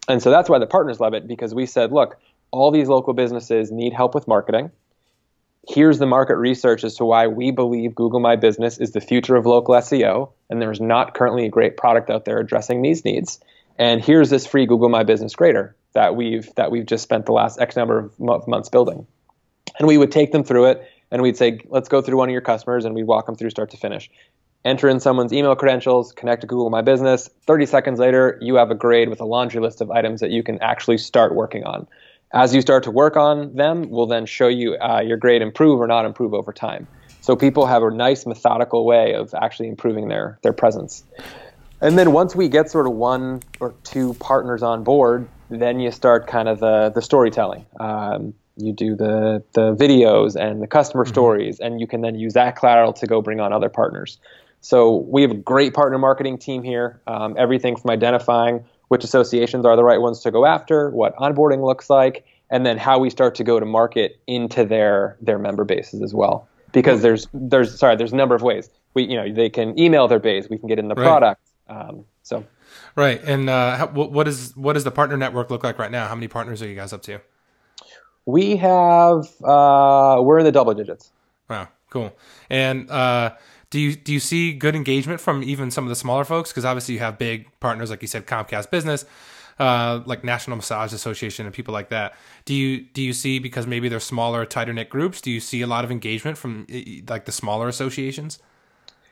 [0.08, 2.18] And so that's why the partners love it because we said, look,
[2.52, 4.72] all these local businesses need help with marketing.
[5.68, 9.36] Here's the market research as to why we believe Google My Business is the future
[9.36, 13.42] of local SEO, and there's not currently a great product out there addressing these needs.
[13.78, 17.32] And here's this free Google My Business Grader that we've that we've just spent the
[17.32, 19.06] last X number of months building.
[19.80, 22.34] And we would take them through it, and we'd say, let's go through one of
[22.34, 24.10] your customers, and we'd walk them through start to finish.
[24.66, 27.30] Enter in someone's email credentials, connect to Google My Business.
[27.46, 30.44] 30 seconds later, you have a grade with a laundry list of items that you
[30.44, 31.88] can actually start working on.
[32.34, 35.80] As you start to work on them, we'll then show you uh, your grade improve
[35.80, 36.88] or not improve over time.
[37.22, 41.04] So people have a nice methodical way of actually improving their, their presence.
[41.82, 45.92] And then once we get sort of one or two partners on board, then you
[45.92, 47.66] start kind of the, the storytelling.
[47.80, 51.14] Um, you do the, the videos and the customer mm-hmm.
[51.14, 54.18] stories, and you can then use that collateral to go bring on other partners.
[54.62, 57.00] So we have a great partner marketing team here.
[57.06, 61.64] Um, everything from identifying which associations are the right ones to go after, what onboarding
[61.64, 65.66] looks like, and then how we start to go to market into their their member
[65.66, 66.48] bases as well.
[66.72, 70.08] Because there's there's sorry there's a number of ways we you know they can email
[70.08, 71.04] their base, we can get in the right.
[71.04, 72.46] product, um, so,
[72.96, 73.22] right.
[73.24, 76.08] And uh, how, what is what does the partner network look like right now?
[76.08, 77.20] How many partners are you guys up to?
[78.26, 81.12] We have uh, we're in the double digits.
[81.50, 82.14] Wow, cool.
[82.50, 83.36] And uh,
[83.70, 86.52] do you do you see good engagement from even some of the smaller folks?
[86.52, 89.06] Because obviously you have big partners, like you said, Comcast Business.
[89.60, 92.14] Uh, like National Massage Association and people like that.
[92.46, 95.20] Do you do you see because maybe they're smaller, tighter knit groups?
[95.20, 96.68] Do you see a lot of engagement from
[97.10, 98.38] like the smaller associations?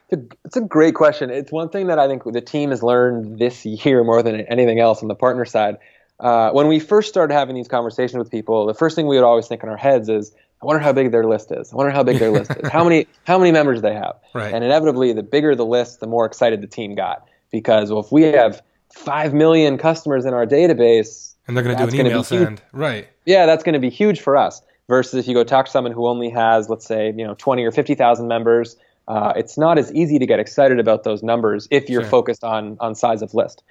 [0.09, 1.29] It's a great question.
[1.29, 4.79] It's one thing that I think the team has learned this year more than anything
[4.79, 5.77] else on the partner side.
[6.19, 9.25] Uh, when we first started having these conversations with people, the first thing we would
[9.25, 11.73] always think in our heads is, I wonder how big their list is.
[11.73, 12.69] I wonder how big their list is.
[12.71, 14.15] How many how many members they have.
[14.33, 14.53] Right.
[14.53, 17.27] And inevitably, the bigger the list, the more excited the team got.
[17.51, 18.61] Because well, if we have
[18.93, 23.07] five million customers in our database, and they're going to do an email send, right?
[23.25, 24.61] Yeah, that's going to be huge for us.
[24.87, 27.63] Versus if you go talk to someone who only has, let's say, you know, twenty
[27.63, 31.67] or fifty thousand members, uh, it's not as easy to get excited about those numbers
[31.71, 32.09] if you're sure.
[32.09, 33.63] focused on on size of list.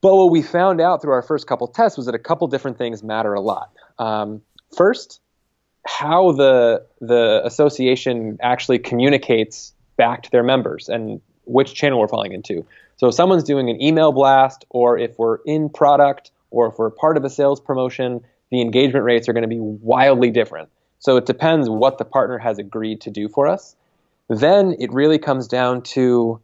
[0.00, 2.78] But what we found out through our first couple tests was that a couple different
[2.78, 3.72] things matter a lot.
[3.98, 4.42] Um,
[4.76, 5.20] first,
[5.86, 12.32] how the the association actually communicates back to their members and which channel we're falling
[12.32, 12.64] into.
[12.96, 16.90] So if someone's doing an email blast, or if we're in product, or if we're
[16.90, 20.68] part of a sales promotion, the engagement rates are going to be wildly different.
[20.98, 23.76] So it depends what the partner has agreed to do for us.
[24.28, 26.40] Then it really comes down to,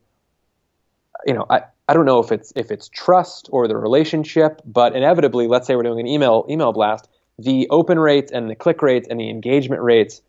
[1.27, 4.97] you know, I, I don't know if it's if it's trust or the relationship, but
[4.97, 8.81] inevitably, let's say we're doing an email email blast, the open rates and the click
[8.81, 10.23] rates and the engagement rates,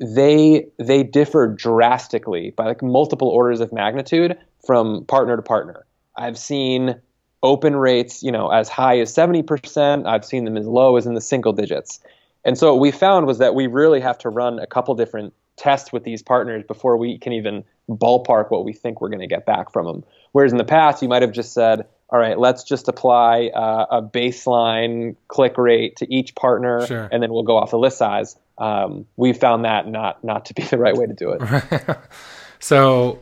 [0.00, 5.84] they they differ drastically by like multiple orders of magnitude from partner to partner.
[6.16, 7.00] I've seen
[7.42, 10.06] open rates, you know, as high as 70%.
[10.06, 12.00] I've seen them as low as in the single digits.
[12.44, 15.32] And so what we found was that we really have to run a couple different
[15.56, 19.26] tests with these partners before we can even ballpark what we think we're going to
[19.26, 20.04] get back from them.
[20.32, 23.86] Whereas in the past, you might have just said, all right, let's just apply uh,
[23.90, 27.08] a baseline click rate to each partner, Sure.
[27.10, 28.36] and then we'll go off the list size.
[28.58, 31.98] Um, we found that not not to be the right way to do it.
[32.62, 33.18] So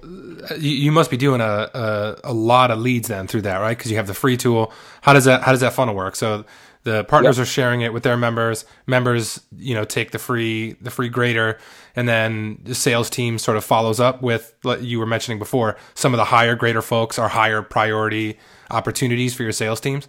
[0.50, 3.56] uh, you, you must be doing a, a, a lot of leads then through that,
[3.56, 3.76] right?
[3.76, 4.70] Because you have the free tool.
[5.00, 6.14] How does that how does that funnel work?
[6.14, 6.44] So
[6.84, 7.42] the partners Yep.
[7.42, 8.64] are sharing it with their members.
[8.86, 11.58] Members, you know, take the free the free grader,
[11.94, 15.76] and then the sales team sort of follows up with like you were mentioning before.
[15.94, 18.38] Some of the higher grader folks are higher priority
[18.70, 20.08] opportunities for your sales teams.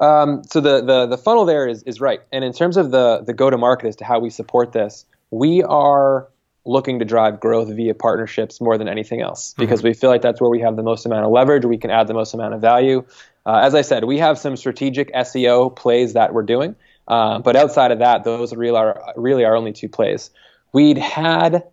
[0.00, 2.20] Um, so the, the the funnel there is is right.
[2.32, 5.04] And in terms of the the go to market as to how we support this,
[5.30, 6.28] we are
[6.66, 10.40] looking to drive growth via partnerships more than anything else because we feel like that's
[10.40, 11.64] where we have the most amount of leverage.
[11.64, 13.04] We can add the most amount of value.
[13.44, 16.74] Uh, as I said, we have some strategic SEO plays that we're doing,
[17.06, 20.30] uh, but outside of that, those really are really our only two plays.
[20.72, 21.64] We'd had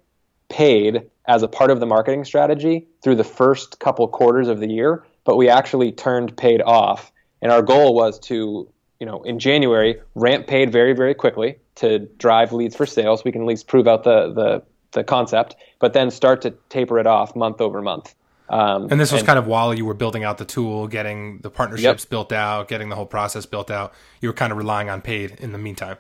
[0.50, 4.68] paid as a part of the marketing strategy through the first couple quarters of the
[4.68, 7.12] year, but we actually turned paid off.
[7.42, 12.00] And our goal was to, you know, in January, ramp paid very, very quickly to
[12.00, 13.24] drive leads for sales.
[13.24, 17.00] We can at least prove out the the, the concept, but then start to taper
[17.00, 18.14] it off month over month.
[18.50, 21.50] Um, And this was kind of while you were building out the tool, getting the
[21.50, 22.10] partnerships Yep.
[22.10, 23.94] built out, getting the whole process built out.
[24.20, 25.98] You were kind of relying on paid in the meantime.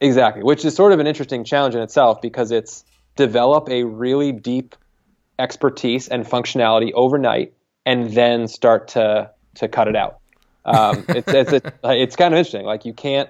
[0.00, 2.84] Exactly, which is sort of an interesting challenge in itself because it's
[3.16, 4.74] develop a really deep
[5.38, 7.52] expertise and functionality overnight
[7.84, 10.18] and then start to to cut it out.
[10.64, 12.64] Um, it's it's, a, it's kind of interesting.
[12.64, 13.28] Like you can't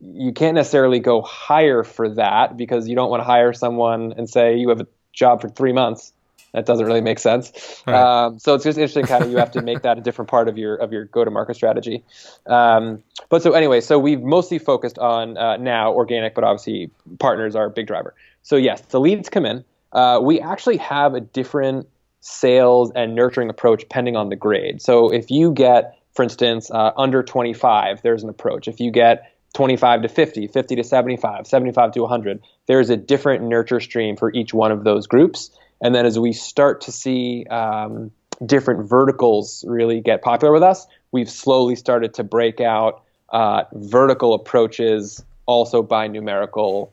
[0.00, 4.28] you can't necessarily go higher for that because you don't want to hire someone and
[4.28, 6.12] say you have a job for three months.
[6.52, 7.82] That doesn't really make sense.
[7.86, 7.96] Right.
[7.96, 10.48] Um, so it's just interesting, kind of you have to make that a different part
[10.48, 12.02] of your of your go to market strategy.
[12.46, 17.54] Um, but so anyway, so we've mostly focused on uh, now organic, but obviously partners
[17.54, 18.14] are a big driver.
[18.42, 19.64] So yes, the leads come in.
[19.92, 21.88] Uh, we actually have a different
[22.20, 24.80] sales and nurturing approach depending on the grade.
[24.80, 28.66] So if you get, for instance, uh, under 25, there's an approach.
[28.66, 33.42] If you get 25 to 50, 50 to 75, 75 to 100, there's a different
[33.42, 35.50] nurture stream for each one of those groups.
[35.80, 38.10] And then as we start to see um,
[38.44, 44.34] different verticals really get popular with us, we've slowly started to break out uh, vertical
[44.34, 46.92] approaches also by numerical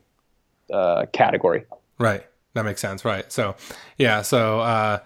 [0.72, 1.66] uh, category.
[1.98, 2.24] Right.
[2.54, 3.04] That makes sense.
[3.04, 3.30] Right.
[3.30, 3.56] So,
[3.98, 4.22] yeah.
[4.22, 4.98] So, uh,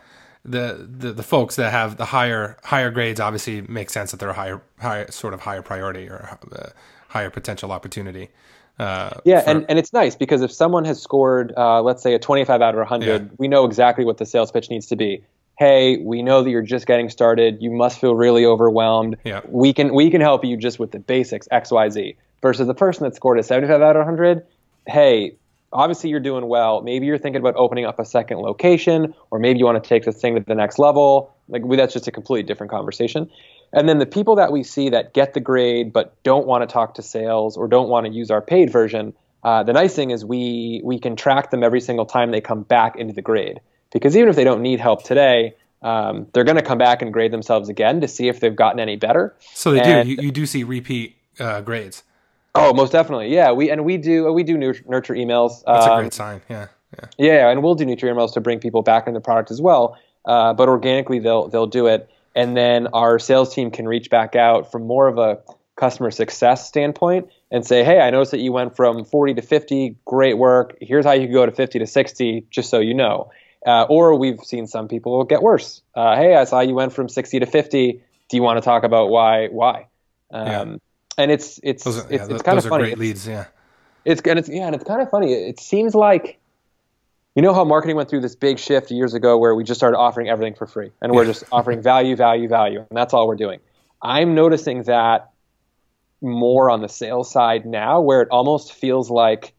[0.44, 4.30] the, the the folks that have the higher higher grades obviously make sense that they're
[4.30, 6.68] a higher higher sort of higher priority or uh,
[7.08, 8.28] higher potential opportunity.
[8.78, 12.14] Uh, Yeah, for- and, and it's nice because if someone has scored, uh, let's say,
[12.14, 13.28] a 25 out of 100, Yeah.
[13.38, 15.24] we know exactly what the sales pitch needs to be.
[15.58, 17.60] Hey, we know that you're just getting started.
[17.60, 19.16] You must feel really overwhelmed.
[19.24, 19.40] Yeah.
[19.48, 22.16] We can we can help you just with the basics X Y Z.
[22.40, 24.46] Versus the person that scored a 75 out of 100.
[24.86, 25.32] Hey,
[25.72, 26.82] obviously you're doing well.
[26.82, 30.04] Maybe you're thinking about opening up a second location, or maybe you want to take
[30.04, 31.34] this thing to the next level.
[31.48, 33.28] Like we, that's just a completely different conversation.
[33.72, 36.72] And then the people that we see that get the grade but don't want to
[36.72, 40.10] talk to sales or don't want to use our paid version, uh, the nice thing
[40.10, 43.60] is we we can track them every single time they come back into the grade.
[43.92, 47.12] Because even if they don't need help today, um, they're going to come back and
[47.12, 49.34] grade themselves again to see if they've gotten any better.
[49.54, 50.14] so they and- do.
[50.14, 52.02] You, you do see repeat uh, grades.
[52.54, 53.52] Oh, most definitely, yeah.
[53.52, 55.62] We and we do we do nurture, emails.
[55.64, 56.40] That's a um, great sign.
[56.48, 56.66] Yeah.
[56.98, 57.08] Yeah.
[57.18, 59.98] Yeah, and we'll do nurture emails to bring people back into the product as well.
[60.24, 64.36] Uh, but organically, they'll they'll do it, and then our sales team can reach back
[64.36, 65.38] out from more of a
[65.76, 69.96] customer success standpoint and say, "Hey, I noticed that you went from 40 to 50.
[70.04, 70.76] Great work.
[70.80, 73.30] Here's how you can go to 50 to 60, just so you know."
[73.66, 75.82] Uh, or we've seen some people get worse.
[75.94, 78.00] Uh, hey, I saw you went from 60 to 50.
[78.28, 79.48] Do you want to talk about why?
[79.48, 79.86] Why?
[80.30, 80.80] Um,
[81.16, 82.84] And it's it's are, it's, yeah, it's those, kind of are funny.
[82.84, 83.26] great leads.
[83.26, 83.46] Yeah.
[84.04, 85.32] It's and it's yeah, and it's kind of funny.
[85.32, 86.37] It seems like
[87.34, 89.96] you know how marketing went through this big shift years ago where we just started
[89.96, 93.36] offering everything for free and we're just offering value, value, value, and that's all we're
[93.36, 93.60] doing.
[94.02, 95.30] I'm noticing that
[96.20, 99.54] more on the sales side now where it almost feels like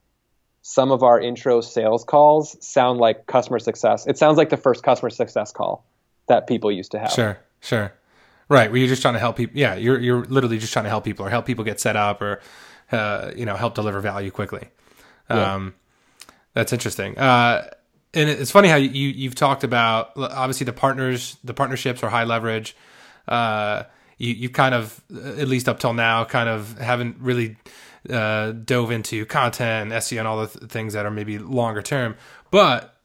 [0.62, 4.06] some of our intro sales calls sound like customer success.
[4.08, 5.86] It sounds like the first customer success call
[6.28, 7.12] that people used to have.
[7.12, 7.94] Sure, sure.
[8.50, 9.58] Right, where you're just trying to help people.
[9.58, 12.22] Yeah, you're you're literally just trying to help people or help people get set up
[12.22, 12.42] or
[12.92, 14.68] uh, you know help deliver value quickly.
[15.30, 15.56] Yeah.
[16.54, 17.18] That's interesting.
[17.18, 17.70] Uh,
[18.14, 22.24] and it's funny how you you've talked about obviously the partners, the partnerships are high
[22.24, 22.76] leverage.
[23.28, 23.84] Uh,
[24.18, 27.58] you you kind of at least up till now kind of haven't really
[28.10, 31.82] uh, dove into content, and SEO, and all the th- things that are maybe longer
[31.82, 32.16] term,
[32.50, 32.96] but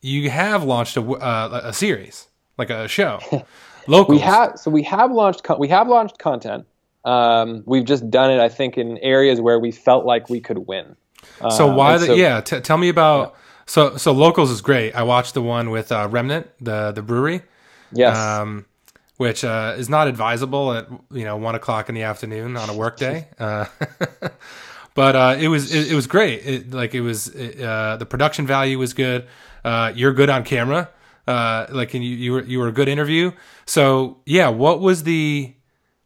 [0.00, 3.20] you have launched a uh, a series like a show.
[3.86, 4.16] Locals.
[4.16, 6.66] We have so we have launched con- we have launched content.
[7.04, 10.58] Um, we've just done it, I think, in areas where we felt like we could
[10.66, 10.96] win.
[11.50, 12.40] So Um, why the so- yeah?
[12.40, 13.34] T- tell me about
[13.66, 14.94] so so locals is great.
[14.94, 17.42] I watched the one with uh, Remnant, the the brewery,
[17.92, 18.16] Yes.
[18.16, 18.66] um,
[19.16, 22.74] which uh, is not advisable at you know one o'clock in the afternoon on a
[22.74, 23.28] work day.
[23.38, 23.64] uh,
[24.94, 26.44] but uh, it was it, it was great.
[26.44, 29.26] It, like it was it, uh, the production value was good.
[29.64, 30.88] Uh, you're good on camera.
[31.26, 33.32] Uh, like and you you were you were a good interview.
[33.66, 35.54] So yeah, what was the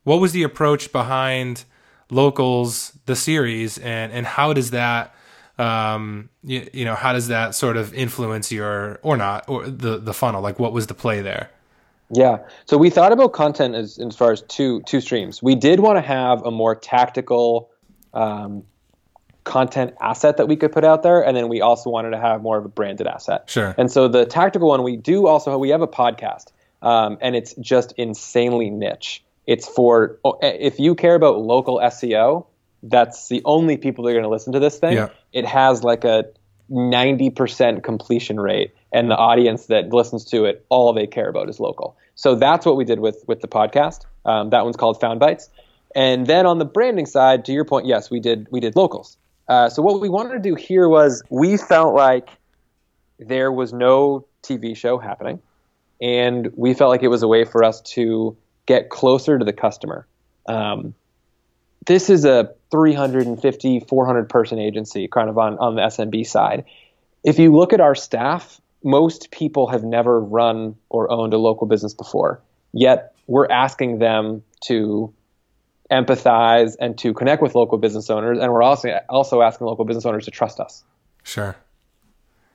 [0.05, 1.65] what was the approach behind
[2.11, 5.15] locals the series and and how does that
[5.59, 9.99] um you, you know how does that sort of influence your or not or the
[9.99, 11.51] the funnel like what was the play there
[12.11, 12.39] Yeah.
[12.67, 15.43] So we thought about content as, as far as two two streams.
[15.43, 17.71] We did want to have a more tactical
[18.15, 18.65] um,
[19.45, 22.43] content asset that we could put out there, and then we also wanted to have
[22.43, 23.51] more of a branded asset.
[23.51, 23.75] Sure.
[23.77, 26.47] And so the tactical one, we do also we have a podcast,
[26.83, 29.23] um, and it's just insanely niche.
[29.49, 32.45] It's for if you care about local SEO,
[32.83, 34.93] that's the only people that are going to listen to this thing.
[34.93, 35.09] Yeah.
[35.33, 36.27] It has like a
[36.71, 41.59] 90% completion rate and the audience that listens to it all they care about is
[41.59, 45.19] local so that's what we did with with the podcast um, that one's called found
[45.19, 45.49] bites
[45.95, 49.17] and then on the branding side to your point yes we did we did locals
[49.49, 52.29] uh, so what we wanted to do here was we felt like
[53.19, 55.41] there was no tv show happening
[56.03, 58.37] and we felt like it was a way for us to
[58.69, 60.07] get closer to the customer.
[60.47, 60.95] Um,
[61.87, 66.65] this is a 350 400 person agency kind of on, on the smb side.
[67.25, 71.67] If you look at our staff most people have never run or owned a local
[71.67, 72.41] business before.
[72.73, 75.13] Yet we're asking them to
[75.91, 80.05] empathize and to connect with local business owners and we're also also asking local business
[80.05, 80.85] owners to trust us.
[81.23, 81.57] Sure.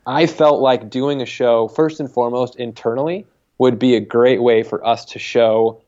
[0.06, 3.26] I felt like doing a show first and foremost internally
[3.58, 5.82] would be a great way for us to show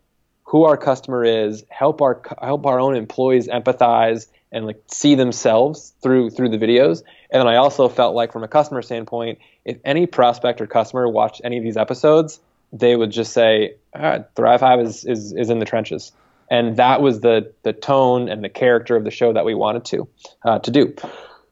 [0.45, 5.93] who our customer is, help our help our own employees empathize and like see themselves
[6.01, 7.03] through through the videos.
[7.29, 11.09] And then I also felt like from a customer standpoint, if any prospect or customer
[11.09, 12.39] watched any of these episodes,
[12.71, 16.11] they would just say, ah, ThriveHive is, is is in the trenches.
[16.49, 19.83] And that was the the tone and the character of the show that we wanted
[19.85, 20.07] to
[20.43, 20.95] uh, to do.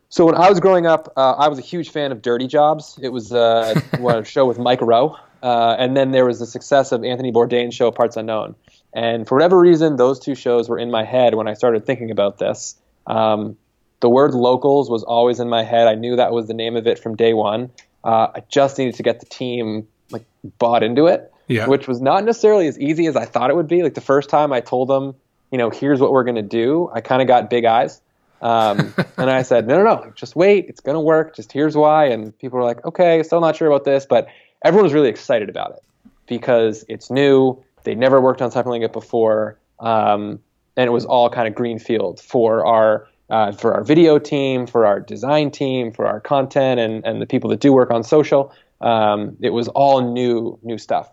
[0.09, 2.99] So when I was growing up, uh, I was a huge fan of Dirty Jobs.
[3.01, 6.91] It was uh, a show with Mike Rowe, uh, and then there was the success
[6.91, 8.53] of Anthony Bourdain's show Parts Unknown.
[8.93, 12.11] And for whatever reason, those two shows were in my head when I started thinking
[12.11, 12.75] about this.
[13.07, 13.57] Um,
[14.01, 15.87] the word locals was always in my head.
[15.87, 17.71] I knew that was the name of it from day one.
[18.03, 20.25] Uh, I just needed to get the team like
[20.59, 21.67] bought into it, Yeah.
[21.67, 23.81] which was not necessarily as easy as I thought it would be.
[23.81, 25.15] Like the first time I told them,
[25.51, 28.01] you know, here's what we're going to do, I kind of got big eyes.
[28.41, 30.65] Um, and I said, no, no, no, just wait.
[30.67, 31.35] It's going to work.
[31.35, 32.05] Just here's why.
[32.07, 34.05] And people were like, okay, still not sure about this.
[34.05, 34.27] But
[34.63, 35.83] everyone was really excited about it
[36.27, 37.63] because it's new.
[37.83, 39.59] They never worked on something like it before.
[39.79, 40.39] Um,
[40.75, 44.85] and it was all kind of greenfield for our uh, for our video team, for
[44.85, 48.53] our design team, for our content, and, and the people that do work on social.
[48.81, 51.09] Um, it was all new new stuff.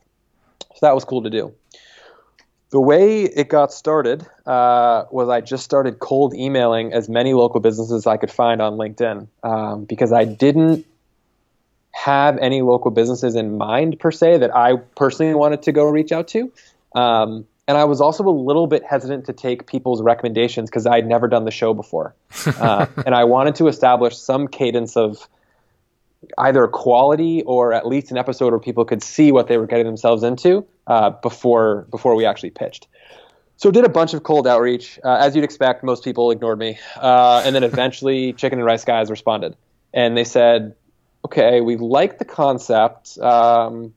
[0.74, 1.54] So that was cool to do.
[2.70, 7.60] The way it got started uh, was I just started cold emailing as many local
[7.60, 10.86] businesses I could find on LinkedIn um, because I didn't
[11.92, 16.12] have any local businesses in mind per se that I personally wanted to go reach
[16.12, 16.52] out to.
[16.94, 21.06] Um, and I was also a little bit hesitant to take people's recommendations because I'd
[21.06, 22.14] never done the show before.
[22.46, 25.28] Uh, and I wanted to establish some cadence of
[26.38, 29.86] either quality or at least an episode where people could see what they were getting
[29.86, 32.86] themselves into uh, before before we actually pitched.
[33.56, 34.98] So did a bunch of cold outreach.
[35.04, 38.84] Uh, as you'd expect, most people ignored me, uh, and then eventually Chicken and Rice
[38.84, 39.56] guys responded,
[39.92, 40.74] and they said,
[41.24, 43.18] "Okay, we like the concept.
[43.18, 43.94] Um,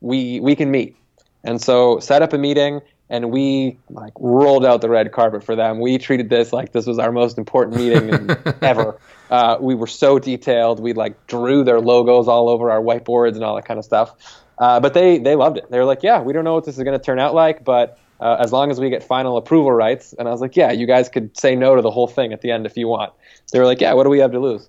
[0.00, 0.96] we we can meet."
[1.42, 5.56] And so set up a meeting, and we like rolled out the red carpet for
[5.56, 5.80] them.
[5.80, 8.30] We treated this like this was our most important meeting
[8.62, 8.98] ever.
[9.30, 10.80] Uh, we were so detailed.
[10.80, 14.14] We like drew their logos all over our whiteboards and all that kind of stuff.
[14.58, 15.70] Uh, but they they loved it.
[15.70, 17.64] They were like, "Yeah, we don't know what this is going to turn out like,
[17.64, 20.70] but uh, as long as we get final approval rights." And I was like, "Yeah,
[20.70, 23.12] you guys could say no to the whole thing at the end if you want."
[23.52, 24.68] They were like, "Yeah, what do we have to lose?"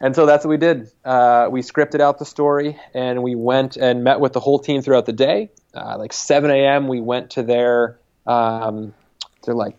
[0.00, 0.90] And so that's what we did.
[1.04, 4.82] Uh, we scripted out the story and we went and met with the whole team
[4.82, 5.50] throughout the day.
[5.74, 8.92] Uh, like 7 a.m., we went to their um,
[9.44, 9.76] their like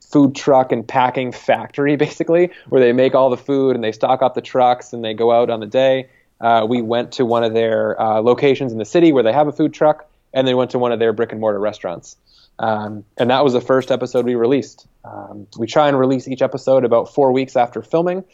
[0.00, 4.22] food truck and packing factory, basically, where they make all the food and they stock
[4.22, 6.08] up the trucks and they go out on the day.
[6.40, 9.48] Uh, we went to one of their uh, locations in the city where they have
[9.48, 12.16] a food truck, and then went to one of their brick and mortar restaurants.
[12.58, 14.86] Um, and that was the first episode we released.
[15.04, 18.24] Um, we try and release each episode about four weeks after filming,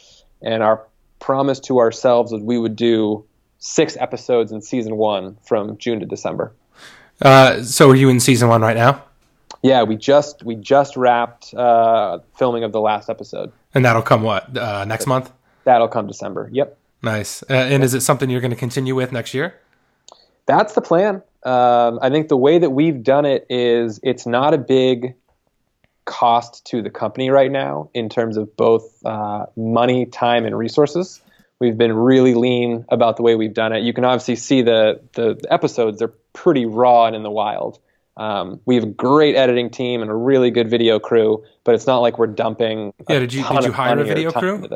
[0.42, 0.84] and our
[1.22, 3.24] promise to ourselves that we would do
[3.58, 6.52] six episodes in season one from June to December.
[7.22, 9.02] Uh, so are you in season one right now?
[9.62, 13.52] Yeah, we just we just wrapped uh, filming of the last episode.
[13.72, 15.30] And that'll come what uh, next month?
[15.64, 16.50] That'll come December.
[16.52, 16.76] Yep.
[17.02, 17.44] Nice.
[17.44, 19.54] Uh, and is it something you're going to continue with next year?
[20.46, 21.22] That's the plan.
[21.44, 25.14] Um, I think the way that we've done it is it's not a big
[26.04, 31.20] cost to the company right now in terms of both uh, money, time, and resources.
[31.58, 33.82] We've been really lean about the way we've done it.
[33.82, 37.78] You can obviously see the the episodes; they're pretty raw and in the wild.
[38.16, 41.86] Um, we have a great editing team and a really good video crew, but it's
[41.86, 42.92] not like we're dumping.
[43.08, 44.68] Yeah, did you did you hire a video crew?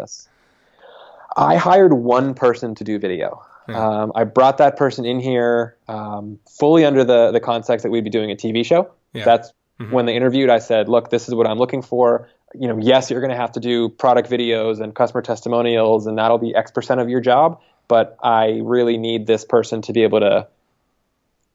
[1.37, 3.45] I hired one person to do video.
[3.69, 4.03] Yeah.
[4.03, 8.05] Um, I brought that person in here um, fully under the the context that we'd
[8.05, 8.91] be doing a TV show.
[9.13, 9.25] Yeah.
[9.25, 9.93] That's mm-hmm.
[9.93, 10.51] when they interviewed.
[10.51, 12.29] I said, "Look, this is what I'm looking for.
[12.55, 16.19] You know, yes, you're going to have to do product videos and customer testimonials, and
[16.19, 17.61] that'll be X percent of your job.
[17.89, 20.49] But I really need this person to be able to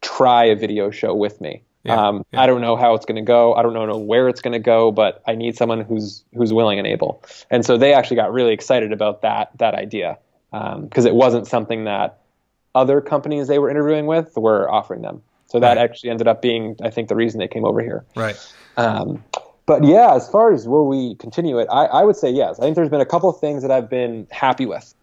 [0.01, 1.63] try a video show with me.
[1.83, 2.41] Yeah, um, yeah.
[2.41, 3.53] I don't know how it's going to go.
[3.53, 6.77] I don't know where it's going to go, but I need someone who's who's willing
[6.77, 7.23] and able.
[7.49, 10.19] And so they actually got really excited about that that idea
[10.51, 12.19] because um, it wasn't something that
[12.75, 15.23] other companies they were interviewing with were offering them.
[15.51, 15.77] So that right.
[15.79, 18.05] actually ended up being, I think, the reason they came over here.
[18.15, 18.37] Right.
[18.77, 19.21] Um,
[19.65, 22.57] but yeah, as far as will we continue it, I, I, would say yes.
[22.57, 24.93] I think there's been a couple of things that I've been happy with.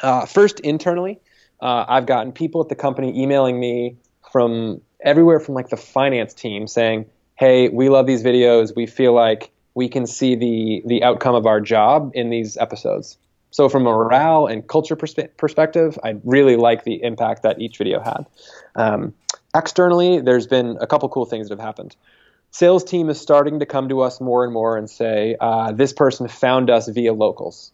[0.00, 1.18] Uh, first, internally,
[1.60, 3.96] uh, I've gotten people at the company emailing me
[4.30, 8.76] from everywhere from like the finance team saying, "Hey, we love these videos.
[8.76, 13.18] We feel like we can see the the outcome of our job in these episodes."
[13.50, 17.78] So from a morale and culture perspe- perspective, I really like the impact that each
[17.78, 18.26] video had.
[18.76, 19.14] Um,
[19.54, 21.96] externally, there's been a couple cool things that have happened.
[22.50, 25.92] Sales team is starting to come to us more and more and say, uh, "This
[25.92, 27.72] person found us via locals."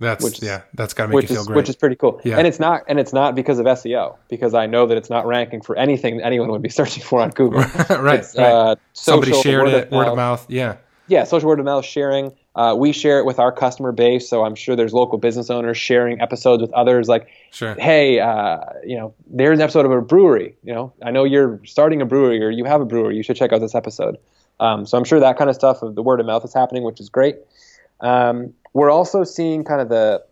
[0.00, 1.56] That's which, yeah, that's got to make you feel is, great.
[1.56, 2.20] Which is pretty cool.
[2.24, 2.38] Yeah.
[2.38, 5.26] And it's not and it's not because of SEO because I know that it's not
[5.26, 7.60] ranking for anything that anyone would be searching for on Google.
[7.90, 8.00] right.
[8.00, 8.36] Right.
[8.36, 10.46] Uh, Somebody shared word it, word of mouth.
[10.48, 10.76] Yeah.
[11.06, 12.32] Yeah, social word of mouth sharing.
[12.54, 15.76] Uh, we share it with our customer base, so I'm sure there's local business owners
[15.76, 17.08] sharing episodes with others.
[17.08, 17.74] Like, sure.
[17.74, 20.56] hey, uh, you know, there's an episode of a brewery.
[20.62, 23.16] You know, I know you're starting a brewery or you have a brewery.
[23.16, 24.18] You should check out this episode.
[24.60, 26.84] Um, so I'm sure that kind of stuff of the word of mouth is happening,
[26.84, 27.36] which is great.
[28.00, 30.24] Um, we're also seeing kind of the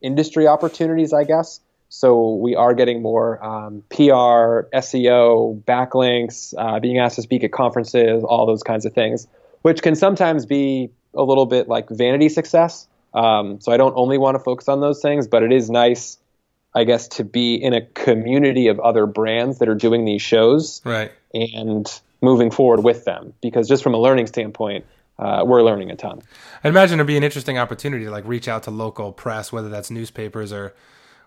[0.00, 1.60] industry opportunities, I guess.
[1.90, 7.52] So we are getting more um, PR, SEO, backlinks, uh, being asked to speak at
[7.52, 9.26] conferences, all those kinds of things,
[9.62, 12.86] which can sometimes be a little bit like vanity success.
[13.14, 16.18] Um, so I don't only want to focus on those things, but it is nice,
[16.74, 20.82] I guess, to be in a community of other brands that are doing these shows,
[20.84, 21.10] right?
[21.32, 21.86] And
[22.20, 24.84] moving forward with them, because just from a learning standpoint,
[25.18, 26.22] uh, we're learning a ton.
[26.62, 29.68] I imagine it'd be an interesting opportunity to like reach out to local press, whether
[29.68, 30.74] that's newspapers or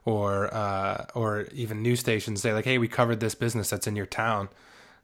[0.06, 2.42] or uh, or even news stations.
[2.42, 4.50] Say like, hey, we covered this business that's in your town.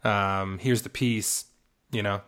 [0.04, 1.46] Um, here's the piece.
[1.92, 2.22] You know,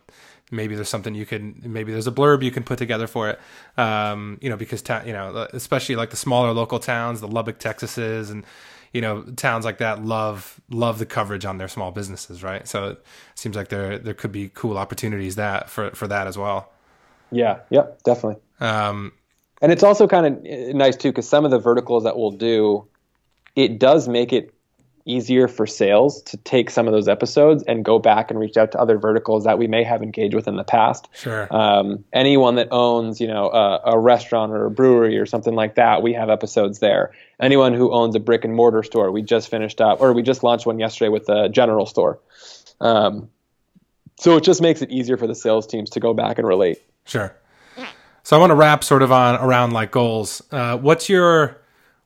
[0.52, 3.40] maybe there's something you can maybe there's a blurb you can put together for it.
[3.78, 7.60] Um, you know, because ta- you know, especially like the smaller local towns, the Lubbock,
[7.60, 8.46] Texases, and
[8.94, 12.68] you know towns like that love love the coverage on their small businesses, right?
[12.68, 16.38] So it seems like there there could be cool opportunities that for for that as
[16.38, 16.72] well.
[17.32, 17.60] Yeah.
[17.70, 18.04] Yep.
[18.04, 18.42] Definitely.
[18.60, 19.14] Um,
[19.62, 22.88] and it's also kind of nice too because some of the verticals that we'll do,
[23.56, 24.54] it does make it
[25.10, 28.72] easier for sales to take some of those episodes and go back and reach out
[28.72, 31.10] to other verticals that we may have engaged with in the past.
[31.14, 31.48] Sure.
[31.54, 35.76] Um, anyone that owns, you know, a, a, restaurant or a brewery or something like
[35.76, 37.12] that, we have episodes there.
[37.42, 40.44] Anyone who owns a brick and mortar store, we just finished up, or we just
[40.44, 42.20] launched one yesterday with a general store.
[42.80, 43.30] Um,
[44.20, 46.82] so it just makes it easier for the sales teams to go back and relate.
[47.06, 47.36] Sure.
[48.24, 50.44] So I want to wrap sort of on around like goals.
[50.52, 51.60] Uh, what's your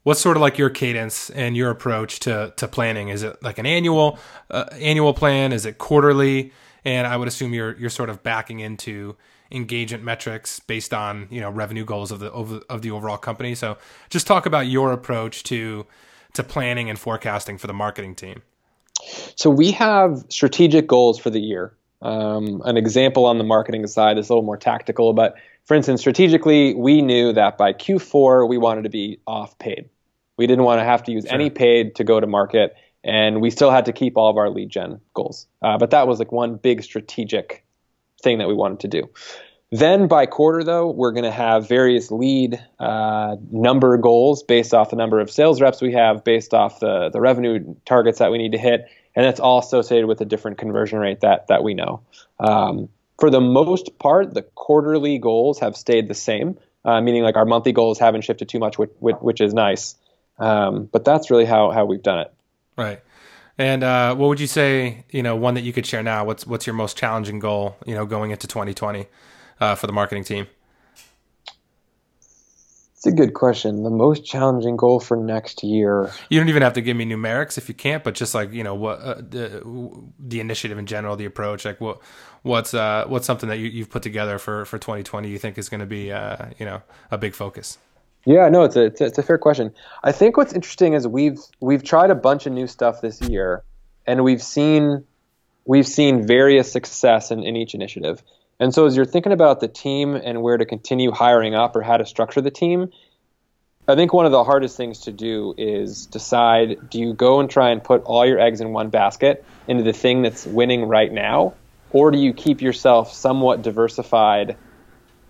[0.03, 3.09] what's sort of like your cadence and your approach to to planning?
[3.09, 5.51] Is it like an annual uh, annual plan?
[5.51, 6.53] Is it quarterly?
[6.85, 9.15] And I would assume you're you're sort of backing into
[9.51, 13.55] engagement metrics based on you know revenue goals of the of, of the overall company.
[13.55, 13.77] So
[14.09, 15.85] just talk about your approach to
[16.33, 18.41] to planning and forecasting for the marketing team.
[19.35, 21.73] So we have strategic goals for the year.
[22.01, 25.35] Um, an example on the marketing side is a little more tactical, but
[25.65, 29.89] for instance, strategically, we knew that by Q4 we wanted to be off paid.
[30.37, 31.33] We didn't want to have to use sure.
[31.33, 34.49] any paid to go to market, and we still had to keep all of our
[34.49, 35.47] lead gen goals.
[35.61, 37.63] Uh, but that was like one big strategic
[38.21, 39.09] thing that we wanted to do.
[39.71, 44.91] Then by quarter, though, we're going to have various lead uh, number goals based off
[44.91, 48.37] the number of sales reps we have, based off the, the revenue targets that we
[48.37, 51.73] need to hit, and that's all associated with a different conversion rate that that we
[51.73, 52.01] know.
[52.39, 57.35] Um, for the most part, the quarterly goals have stayed the same, uh, meaning like
[57.35, 59.95] our monthly goals haven't shifted too much, which, which is nice.
[60.39, 62.33] Um, but that's really how how we've done it.
[62.77, 63.01] Right.
[63.57, 65.05] And uh, what would you say?
[65.11, 66.25] You know, one that you could share now.
[66.25, 67.77] What's what's your most challenging goal?
[67.85, 69.07] You know, going into 2020
[69.59, 70.47] uh, for the marketing team.
[73.05, 73.83] It's a good question.
[73.83, 76.09] The most challenging goal for next year.
[76.29, 78.63] You don't even have to give me numerics if you can't, but just like you
[78.63, 79.61] know what uh, the,
[80.19, 81.99] the initiative in general, the approach, like what
[82.43, 85.67] what's uh, what's something that you, have put together for for 2020 you think is
[85.67, 86.81] going to be uh, you know
[87.11, 87.77] a big focus.
[88.25, 89.73] Yeah, no, it's a, it's a, it's a fair question.
[90.03, 93.63] I think what's interesting is we've we've tried a bunch of new stuff this year,
[94.07, 95.03] and we've seen
[95.65, 98.23] we've seen various success in, in each initiative.
[98.59, 101.81] And so as you're thinking about the team and where to continue hiring up or
[101.81, 102.91] how to structure the team,
[103.87, 107.49] I think one of the hardest things to do is decide do you go and
[107.49, 111.11] try and put all your eggs in one basket into the thing that's winning right
[111.11, 111.55] now,
[111.91, 114.55] or do you keep yourself somewhat diversified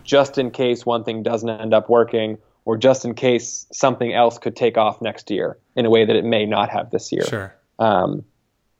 [0.04, 4.38] just in case one thing doesn't end up working, or just in case something else
[4.38, 7.26] could take off next year in a way that it may not have this year?
[7.26, 7.56] Sure.
[7.80, 8.24] Um,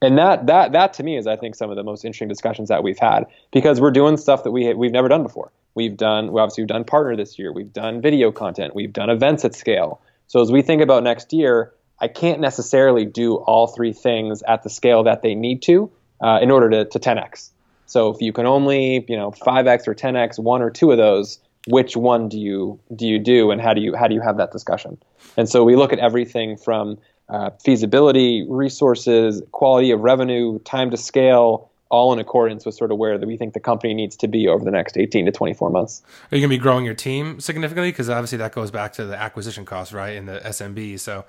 [0.04, 2.68] and that that that to me is I think some of the most interesting discussions
[2.68, 5.50] that we've had because we're doing stuff that we we've never done before.
[5.74, 7.52] We've done we obviously we've done partner this year.
[7.52, 8.74] We've done video content.
[8.74, 10.00] We've done events at scale.
[10.26, 14.62] So as we think about next year, I can't necessarily do all three things at
[14.62, 17.50] the scale that they need to uh, in order to, to 10x.
[17.86, 21.38] So if you can only you know 5x or 10x one or two of those,
[21.66, 24.36] which one do you do you do, and how do you how do you have
[24.36, 24.98] that discussion?
[25.36, 26.98] And so we look at everything from
[27.28, 32.98] uh, feasibility, resources, quality of revenue, time to scale, all in accordance with sort of
[32.98, 36.02] where we think the company needs to be over the next 18 to 24 months.
[36.30, 37.90] Are you going to be growing your team significantly?
[37.90, 40.98] Because obviously that goes back to the acquisition costs, right, in the SMB.
[41.00, 41.24] So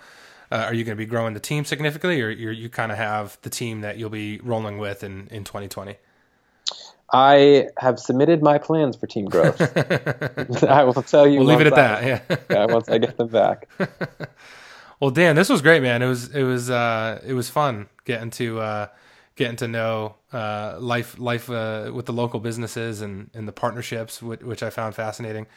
[0.51, 3.38] uh, are you going to be growing the team significantly, or you kind of have
[3.41, 5.97] the team that you'll be rolling with in, in 2020?
[7.16, 9.61] I have submitted my plans for team growth.
[10.63, 11.39] I will tell you.
[11.39, 12.03] We'll leave it at I, that.
[12.30, 12.38] Yeah.
[12.49, 12.66] yeah.
[12.66, 13.70] Once I get them back.
[15.01, 16.01] Well, Dan, this was great, man.
[16.01, 18.88] It was it was uh, it was fun getting to uh,
[19.36, 24.22] getting to know uh, life life uh, with the local businesses and, and the partnerships,
[24.22, 25.47] which, which I found fascinating.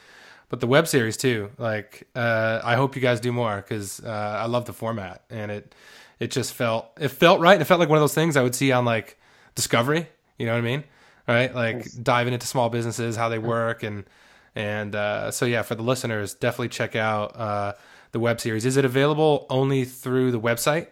[0.48, 1.50] But the web series too.
[1.56, 4.08] Like, uh, I hope you guys do more because uh,
[4.42, 5.74] I love the format and it
[6.18, 7.60] it just felt it felt right.
[7.60, 9.16] It felt like one of those things I would see on like
[9.54, 10.08] Discovery.
[10.36, 10.84] You know what I mean?
[11.28, 11.54] Right?
[11.54, 11.92] Like nice.
[11.92, 14.04] diving into small businesses, how they work, and
[14.56, 14.94] and
[15.32, 17.76] so yeah, for the listeners, definitely check out
[18.12, 18.64] the web series.
[18.64, 20.88] Is it available only through the website?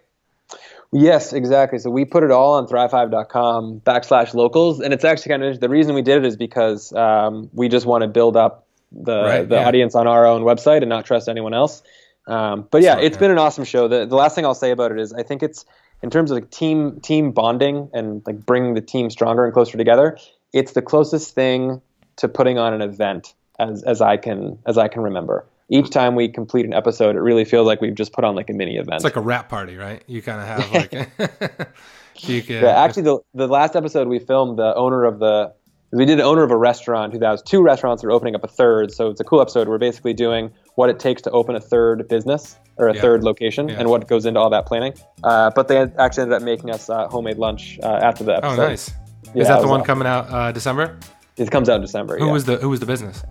[0.93, 1.79] Yes, exactly.
[1.79, 4.81] So we put it all on thrivehive.com backslash locals.
[4.81, 7.87] And it's actually kind of the reason we did it is because um, we just
[7.87, 9.67] want to build up the, right, the yeah.
[9.67, 11.83] audience on our own website and not trust anyone else.
[12.29, 13.21] Um, but yeah, Smart, it's yeah.
[13.21, 13.89] been an awesome show.
[13.89, 15.65] The, the last thing I'll say about it is I think it's
[16.03, 19.77] in terms of like team team bonding and like bringing the team stronger and closer
[19.77, 20.19] together.
[20.53, 21.83] It's the closest thing
[22.17, 26.15] to putting on an event as, as I can as I can remember each time
[26.15, 28.77] we complete an episode, it really feels like we've just put on like a mini
[28.77, 28.95] event.
[28.95, 30.03] It's like a wrap party, right?
[30.07, 30.93] You kind of have like.
[32.29, 35.53] you can, yeah, actually, the the last episode we filmed, the owner of the
[35.93, 38.45] we did an owner of a restaurant who has two restaurants that are opening up
[38.45, 38.93] a third.
[38.93, 39.69] So it's a cool episode.
[39.69, 43.01] We're basically doing what it takes to open a third business or a yeah.
[43.01, 43.79] third location yeah.
[43.79, 44.95] and what goes into all that planning.
[45.25, 48.39] Uh, but they actually ended up making us uh, homemade lunch uh, after the oh,
[48.39, 48.63] episode.
[48.63, 48.93] Oh, nice.
[49.35, 49.87] Yeah, Is that the one awesome.
[49.87, 50.99] coming out uh, December?
[51.37, 52.19] It comes out in December.
[52.19, 53.23] Who was the Who was the business?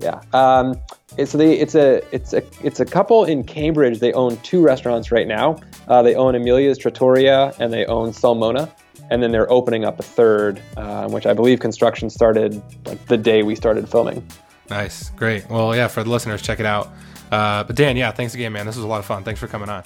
[0.00, 0.20] Yeah.
[0.32, 0.80] Um,
[1.16, 3.98] it's the it's a it's a it's a couple in Cambridge.
[3.98, 5.56] They own two restaurants right now.
[5.88, 8.70] Uh, they own Amelia's Trattoria and they own Sulmona,
[9.10, 13.16] and then they're opening up a third, uh, which I believe construction started like the
[13.16, 14.26] day we started filming.
[14.70, 15.48] Nice, great.
[15.50, 16.88] Well, yeah, for the listeners, check it out.
[17.30, 18.66] Uh, but Dan, yeah, thanks again, man.
[18.66, 19.24] This was a lot of fun.
[19.24, 19.82] Thanks for coming on.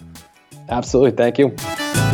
[0.69, 2.14] Absolutely, thank you.